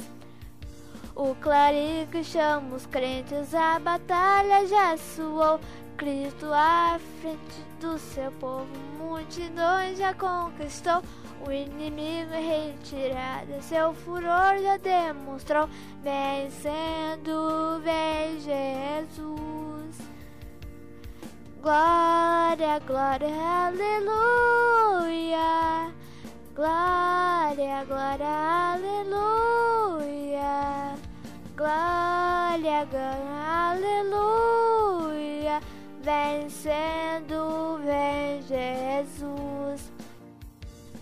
O 1.14 1.34
clarim 1.34 2.08
que 2.10 2.24
chama 2.24 2.76
os 2.76 2.86
crentes, 2.86 3.54
a 3.54 3.78
batalha 3.78 4.66
já 4.66 4.96
soou. 4.96 5.60
Cristo 5.98 6.46
à 6.50 6.98
frente 7.20 7.62
do 7.78 7.98
seu 7.98 8.32
povo, 8.40 8.66
multidões 8.96 9.98
já 9.98 10.14
conquistou. 10.14 11.02
O 11.46 11.52
inimigo 11.52 12.32
retirado, 12.32 13.60
seu 13.60 13.92
furor 13.92 14.56
já 14.62 14.78
demonstrou. 14.78 15.68
Vencendo, 16.02 17.82
vem 17.82 18.40
Jesus. 18.40 20.19
Glória, 21.60 22.80
glória, 22.86 23.28
aleluia. 23.66 23.92
Glória, 26.54 27.84
glória, 27.84 28.72
aleluia. 28.72 30.48
Glória, 31.54 32.86
glória, 32.86 33.76
aleluia. 33.76 35.60
Vencendo, 36.00 37.78
vem 37.84 38.40
Jesus. 38.40 39.92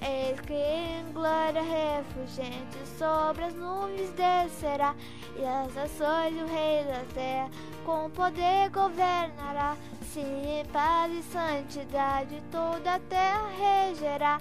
Eis 0.00 0.40
que 0.40 0.54
em 0.54 1.12
glória 1.12 1.62
refulgente 1.62 2.78
sobre 2.98 3.44
as 3.44 3.54
nuvens 3.54 4.10
descerá, 4.10 4.96
e 5.36 5.44
as 5.44 5.76
ações 5.76 6.34
do 6.34 6.46
Rei 6.46 6.82
da 6.84 7.04
Terra 7.14 7.48
com 7.84 8.10
poder 8.10 8.70
governará. 8.70 9.76
Sim, 10.12 10.64
paz 10.72 11.12
e 11.12 11.22
santidade 11.22 12.42
toda 12.50 12.94
a 12.94 12.98
terra 12.98 13.46
regerá, 13.48 14.40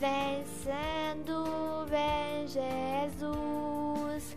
vencendo, 0.00 1.44
vem 1.88 2.48
Jesus. 2.48 4.34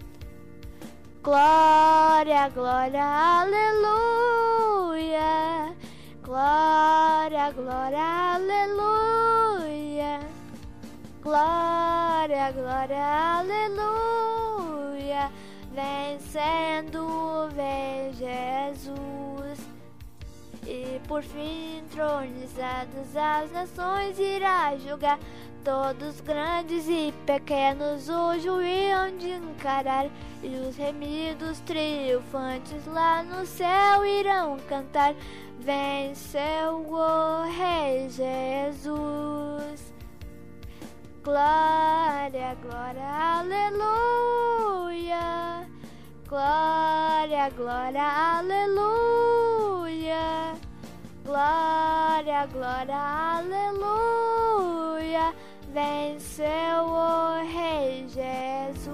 Glória, 1.23 2.49
glória, 2.49 3.03
aleluia. 3.41 4.45
Glória, 6.23 7.51
glória, 7.51 8.35
aleluia. 8.35 10.19
Glória, 11.23 12.51
glória, 12.51 13.39
aleluia. 13.39 15.31
Vencendo, 15.73 17.49
vem 17.55 18.13
Jesus. 18.13 19.28
Por 21.09 21.23
fim, 21.23 21.83
tronizados 21.89 23.17
as 23.17 23.51
nações 23.51 24.19
irá 24.19 24.77
julgar. 24.77 25.17
Todos 25.63 26.21
grandes 26.21 26.87
e 26.87 27.11
pequenos 27.25 28.07
o 28.07 28.37
juízo 28.37 29.17
de 29.17 29.31
encarar. 29.31 30.05
E 30.43 30.55
os 30.67 30.77
remidos 30.77 31.61
triunfantes 31.61 32.85
lá 32.85 33.23
no 33.23 33.43
céu 33.43 34.05
irão 34.05 34.59
cantar. 34.69 35.15
Venceu 35.59 36.85
o 36.87 37.41
Rei 37.57 38.07
Jesus. 38.11 39.91
Glória, 41.23 42.55
glória, 42.61 43.07
aleluia. 43.39 45.17
Glória, 46.27 47.49
glória, 47.49 48.03
aleluia. 48.37 49.49
Glória, 51.29 52.47
glória, 52.47 52.97
aleluia. 53.37 55.31
venceu 55.71 56.85
o 56.87 57.43
Rei 57.43 58.07
Jesus. 58.07 58.88